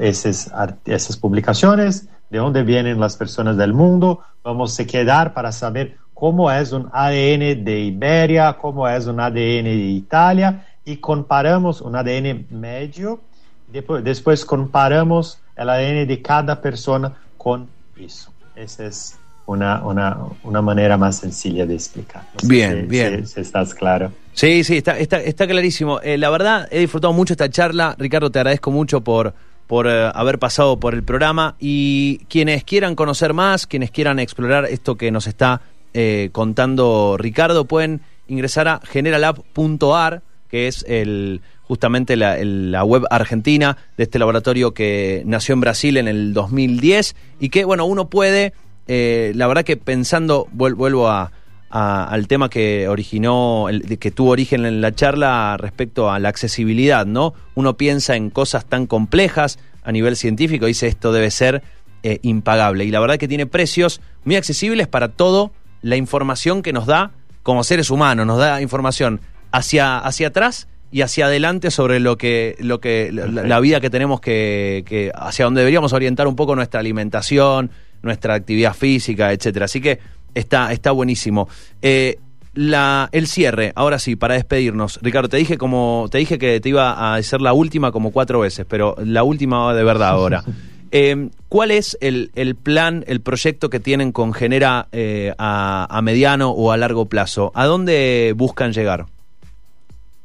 esas, 0.00 1.16
publicaciones, 1.20 2.08
de 2.30 2.38
dónde 2.38 2.62
vienen 2.62 3.00
las 3.00 3.16
personas 3.16 3.56
del 3.56 3.72
mundo, 3.72 4.20
vamos 4.42 4.78
a 4.78 4.84
quedar 4.84 5.34
para 5.34 5.52
saber 5.52 5.96
cómo 6.12 6.50
es 6.50 6.72
un 6.72 6.88
ADN 6.92 7.64
de 7.64 7.80
Iberia, 7.80 8.56
cómo 8.60 8.88
es 8.88 9.06
un 9.06 9.20
ADN 9.20 9.64
de 9.64 9.74
Italia, 9.74 10.66
y 10.84 10.96
comparamos 10.96 11.80
un 11.80 11.96
ADN 11.96 12.46
medio, 12.50 13.20
después, 13.66 14.44
comparamos 14.44 15.40
el 15.56 15.68
ADN 15.68 16.06
de 16.06 16.22
cada 16.22 16.60
persona 16.60 17.14
con 17.36 17.68
eso. 17.96 18.32
Esa 18.54 18.86
es 18.86 19.18
una, 19.46 19.82
una, 19.84 20.18
una 20.42 20.62
manera 20.62 20.96
más 20.96 21.18
sencilla 21.18 21.66
de 21.66 21.74
explicar. 21.74 22.22
No 22.42 22.48
bien, 22.48 22.82
si, 22.82 22.86
bien. 22.86 23.26
Si, 23.26 23.34
si, 23.34 23.40
estás 23.40 23.74
claro. 23.74 24.12
Sí, 24.32 24.64
sí, 24.64 24.78
está, 24.78 24.98
está, 24.98 25.20
está 25.20 25.46
clarísimo. 25.46 26.00
Eh, 26.00 26.18
la 26.18 26.30
verdad, 26.30 26.68
he 26.70 26.80
disfrutado 26.80 27.12
mucho 27.12 27.34
esta 27.34 27.48
charla. 27.50 27.94
Ricardo, 27.98 28.30
te 28.30 28.38
agradezco 28.38 28.70
mucho 28.70 29.02
por, 29.02 29.34
por 29.66 29.86
uh, 29.86 30.10
haber 30.14 30.38
pasado 30.38 30.78
por 30.80 30.94
el 30.94 31.02
programa. 31.02 31.56
Y 31.60 32.18
quienes 32.28 32.64
quieran 32.64 32.94
conocer 32.94 33.34
más, 33.34 33.66
quienes 33.66 33.90
quieran 33.90 34.18
explorar 34.18 34.64
esto 34.66 34.96
que 34.96 35.10
nos 35.10 35.26
está 35.26 35.60
eh, 35.92 36.30
contando 36.32 37.16
Ricardo, 37.18 37.66
pueden 37.66 38.00
ingresar 38.26 38.68
a 38.68 38.80
generalab.ar 38.82 40.22
que 40.54 40.68
es 40.68 40.84
el, 40.86 41.40
justamente 41.64 42.16
la, 42.16 42.38
el, 42.38 42.70
la, 42.70 42.84
web 42.84 43.04
argentina 43.10 43.76
de 43.96 44.04
este 44.04 44.20
laboratorio 44.20 44.72
que 44.72 45.24
nació 45.26 45.54
en 45.54 45.60
Brasil 45.60 45.96
en 45.96 46.06
el 46.06 46.32
2010 46.32 47.16
y 47.40 47.48
que, 47.48 47.64
bueno, 47.64 47.86
uno 47.86 48.08
puede, 48.08 48.52
eh, 48.86 49.32
la 49.34 49.46
verdad 49.46 49.64
que 49.64 49.76
pensando, 49.76 50.46
vuelvo 50.52 51.08
a, 51.08 51.32
al 51.74 52.28
tema 52.28 52.48
que 52.50 52.86
originó, 52.88 53.68
el, 53.68 53.98
que 53.98 54.12
tuvo 54.12 54.30
origen 54.30 54.64
en 54.64 54.80
la 54.80 54.94
charla 54.94 55.56
respecto 55.58 56.10
a 56.10 56.20
la 56.20 56.28
accesibilidad, 56.28 57.04
¿no? 57.04 57.34
Uno 57.56 57.76
piensa 57.76 58.14
en 58.14 58.30
cosas 58.30 58.64
tan 58.64 58.86
complejas 58.86 59.58
a 59.82 59.90
nivel 59.90 60.16
científico, 60.16 60.66
dice 60.66 60.86
esto 60.86 61.12
debe 61.12 61.32
ser 61.32 61.62
eh, 62.04 62.20
impagable. 62.22 62.84
Y 62.84 62.90
la 62.90 63.00
verdad 63.00 63.16
que 63.16 63.26
tiene 63.26 63.46
precios 63.46 64.00
muy 64.24 64.36
accesibles 64.36 64.86
para 64.86 65.08
todo 65.08 65.50
la 65.82 65.96
información 65.96 66.62
que 66.62 66.72
nos 66.72 66.86
da 66.86 67.10
como 67.42 67.64
seres 67.64 67.90
humanos, 67.90 68.24
nos 68.24 68.38
da 68.38 68.62
información 68.62 69.20
hacia, 69.50 69.98
hacia 69.98 70.28
atrás 70.28 70.68
y 70.92 71.02
hacia 71.02 71.26
adelante 71.26 71.72
sobre 71.72 71.98
lo 71.98 72.16
que, 72.16 72.56
lo 72.60 72.80
que 72.80 73.10
la, 73.10 73.58
vida 73.58 73.80
que 73.80 73.90
tenemos 73.90 74.20
que, 74.20 74.84
que, 74.86 75.10
hacia 75.12 75.44
donde 75.44 75.62
deberíamos 75.62 75.92
orientar 75.92 76.28
un 76.28 76.36
poco 76.36 76.54
nuestra 76.54 76.78
alimentación, 76.78 77.70
nuestra 78.04 78.34
actividad 78.34 78.74
física, 78.74 79.32
etcétera. 79.32 79.64
Así 79.64 79.80
que 79.80 79.98
está, 80.34 80.72
está 80.72 80.90
buenísimo. 80.90 81.48
Eh, 81.82 82.18
la, 82.54 83.08
el 83.12 83.26
cierre, 83.26 83.72
ahora 83.74 83.98
sí, 83.98 84.16
para 84.16 84.34
despedirnos. 84.34 85.00
Ricardo, 85.02 85.28
te 85.28 85.36
dije 85.36 85.58
como, 85.58 86.06
te 86.10 86.18
dije 86.18 86.38
que 86.38 86.60
te 86.60 86.68
iba 86.68 86.92
a 86.92 87.14
hacer 87.16 87.40
la 87.40 87.52
última 87.52 87.90
como 87.90 88.12
cuatro 88.12 88.40
veces, 88.40 88.64
pero 88.68 88.94
la 89.04 89.24
última 89.24 89.58
va 89.58 89.74
de 89.74 89.84
verdad 89.84 90.08
ahora. 90.10 90.44
Eh, 90.96 91.30
¿Cuál 91.48 91.72
es 91.72 91.98
el, 92.00 92.30
el, 92.36 92.54
plan, 92.54 93.02
el 93.08 93.20
proyecto 93.20 93.68
que 93.68 93.80
tienen 93.80 94.12
con 94.12 94.32
Genera 94.32 94.86
eh, 94.92 95.34
a, 95.38 95.88
a, 95.90 96.02
mediano 96.02 96.50
o 96.50 96.70
a 96.70 96.76
largo 96.76 97.06
plazo? 97.06 97.50
¿A 97.56 97.66
dónde 97.66 98.32
buscan 98.36 98.72
llegar? 98.72 99.06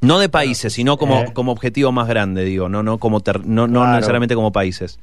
No 0.01 0.19
de 0.19 0.29
países, 0.29 0.71
sino 0.71 0.97
como, 0.97 1.21
eh, 1.21 1.31
como 1.33 1.51
objetivo 1.53 1.91
más 1.91 2.07
grande, 2.07 2.43
digo, 2.45 2.69
no, 2.69 2.83
no, 2.83 2.99
como 2.99 3.23
no, 3.45 3.67
no 3.67 3.93
necesariamente 3.93 4.35
como 4.35 4.51
países. 4.51 4.99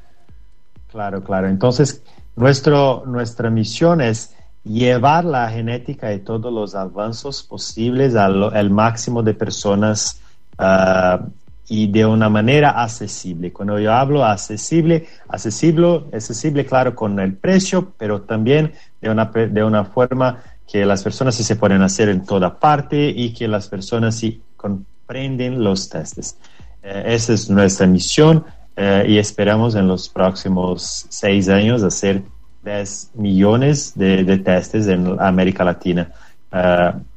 Claro, 0.92 1.24
claro. 1.24 1.48
Entonces, 1.48 2.00
nuestro, 2.36 3.04
nuestra 3.06 3.50
misión 3.50 4.00
es 4.00 4.34
llevar 4.62 5.24
la 5.24 5.48
genética 5.48 6.12
y 6.12 6.20
todos 6.20 6.52
los 6.52 6.74
avances 6.74 7.42
posibles 7.42 8.14
al, 8.14 8.70
máximo 8.70 9.22
de 9.22 9.34
personas 9.34 10.20
uh, 10.58 11.24
y 11.68 11.86
de 11.88 12.04
una 12.04 12.28
manera 12.28 12.70
accesible. 12.82 13.52
Cuando 13.52 13.78
yo 13.78 13.92
hablo 13.92 14.24
accesible, 14.24 15.06
accesible, 15.28 16.04
accesible, 16.12 16.66
claro, 16.66 16.94
con 16.94 17.18
el 17.20 17.34
precio, 17.34 17.92
pero 17.96 18.22
también 18.22 18.72
de 19.00 19.10
una, 19.10 19.24
de 19.26 19.64
una 19.64 19.84
forma 19.84 20.42
que 20.66 20.84
las 20.84 21.02
personas 21.02 21.34
sí 21.34 21.44
se 21.44 21.56
pueden 21.56 21.82
hacer 21.82 22.08
en 22.08 22.24
toda 22.24 22.58
parte 22.58 23.08
y 23.08 23.32
que 23.32 23.48
las 23.48 23.68
personas 23.68 24.16
sí 24.16 24.42
comprenden 24.56 25.62
los 25.62 25.88
testes. 25.88 26.36
Eh, 26.82 27.04
esa 27.06 27.32
es 27.32 27.48
nuestra 27.48 27.86
misión 27.86 28.44
eh, 28.76 29.04
y 29.08 29.18
esperamos 29.18 29.74
en 29.74 29.88
los 29.88 30.08
próximos 30.08 31.06
seis 31.08 31.48
años 31.48 31.82
hacer 31.82 32.22
10 32.64 33.12
millones 33.14 33.92
de, 33.94 34.24
de 34.24 34.38
testes 34.38 34.86
en 34.88 35.16
América 35.20 35.64
Latina 35.64 36.12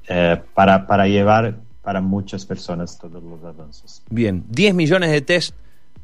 eh, 0.07 0.37
para, 0.53 0.87
para 0.87 1.07
llevar 1.07 1.55
para 1.81 2.01
muchas 2.01 2.45
personas 2.45 2.97
todos 2.99 3.23
los 3.23 3.43
avances. 3.43 4.03
Bien, 4.09 4.43
10 4.49 4.75
millones 4.75 5.11
de 5.11 5.21
test 5.21 5.55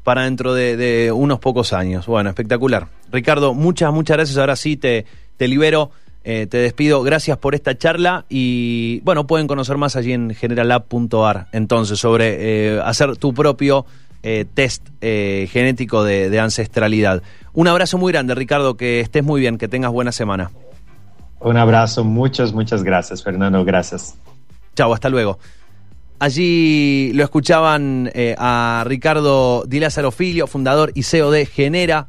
para 0.02 0.22
dentro 0.22 0.54
de, 0.54 1.10
unos 1.12 1.40
pocos 1.40 1.72
años. 1.72 2.06
Bueno, 2.06 2.30
espectacular. 2.30 2.86
Ricardo, 3.10 3.54
muchas, 3.54 3.92
muchas 3.92 4.16
gracias. 4.16 4.38
Ahora 4.38 4.54
sí 4.54 4.76
te, 4.76 5.04
te 5.36 5.48
libero. 5.48 5.90
Eh, 6.22 6.48
te 6.48 6.58
despido, 6.58 7.04
gracias 7.04 7.38
por 7.38 7.54
esta 7.54 7.78
charla 7.78 8.24
y 8.28 8.98
bueno, 9.04 9.28
pueden 9.28 9.46
conocer 9.46 9.76
más 9.76 9.94
allí 9.94 10.12
en 10.12 10.34
generalab.ar 10.34 11.46
entonces 11.52 12.00
sobre 12.00 12.74
eh, 12.74 12.80
hacer 12.80 13.16
tu 13.16 13.32
propio 13.32 13.86
eh, 14.26 14.44
test 14.52 14.88
genético 15.00 16.02
de, 16.02 16.30
de, 16.30 16.40
ancestralidad. 16.40 17.22
Un 17.52 17.68
abrazo 17.68 17.96
muy 17.96 18.12
grande, 18.12 18.34
Ricardo, 18.34 18.76
que 18.76 19.00
estés 19.00 19.22
muy 19.22 19.40
bien, 19.40 19.56
que 19.56 19.68
tengas 19.68 19.92
buena 19.92 20.12
semana. 20.12 20.50
Un 21.40 21.56
abrazo, 21.56 22.04
muchas, 22.04 22.52
muchas 22.52 22.82
gracias, 22.82 23.22
Fernando, 23.22 23.64
gracias. 23.64 24.16
Chao, 24.74 24.92
hasta 24.92 25.08
luego. 25.08 25.38
Allí 26.18 27.12
lo 27.12 27.22
escuchaban 27.22 28.10
a 28.38 28.82
Ricardo 28.86 29.64
Di 29.66 29.80
Lázaro 29.80 30.10
Filio, 30.10 30.46
fundador 30.46 30.90
y 30.94 31.02
CEO 31.02 31.30
de 31.30 31.46
Genera, 31.46 32.08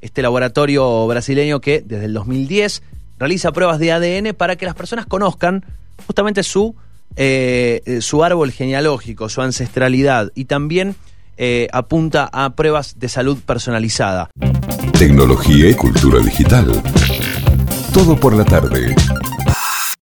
este 0.00 0.22
laboratorio 0.22 1.06
brasileño 1.06 1.60
que 1.60 1.82
desde 1.84 2.06
el 2.06 2.14
2010 2.14 2.82
realiza 3.18 3.52
pruebas 3.52 3.78
de 3.78 3.92
ADN 3.92 4.34
para 4.34 4.56
que 4.56 4.66
las 4.66 4.74
personas 4.74 5.06
conozcan 5.06 5.64
justamente 6.06 6.42
su, 6.42 6.76
eh, 7.16 7.98
su 8.00 8.22
árbol 8.22 8.52
genealógico, 8.52 9.28
su 9.28 9.42
ancestralidad 9.42 10.30
y 10.34 10.44
también 10.44 10.94
eh, 11.38 11.68
apunta 11.72 12.28
a 12.32 12.50
pruebas 12.50 12.98
de 12.98 13.08
salud 13.08 13.38
personalizada. 13.46 14.28
Tecnología 14.98 15.70
y 15.70 15.74
cultura 15.74 16.18
digital. 16.20 16.70
Todo 17.94 18.18
por 18.18 18.34
la 18.34 18.44
tarde. 18.44 18.94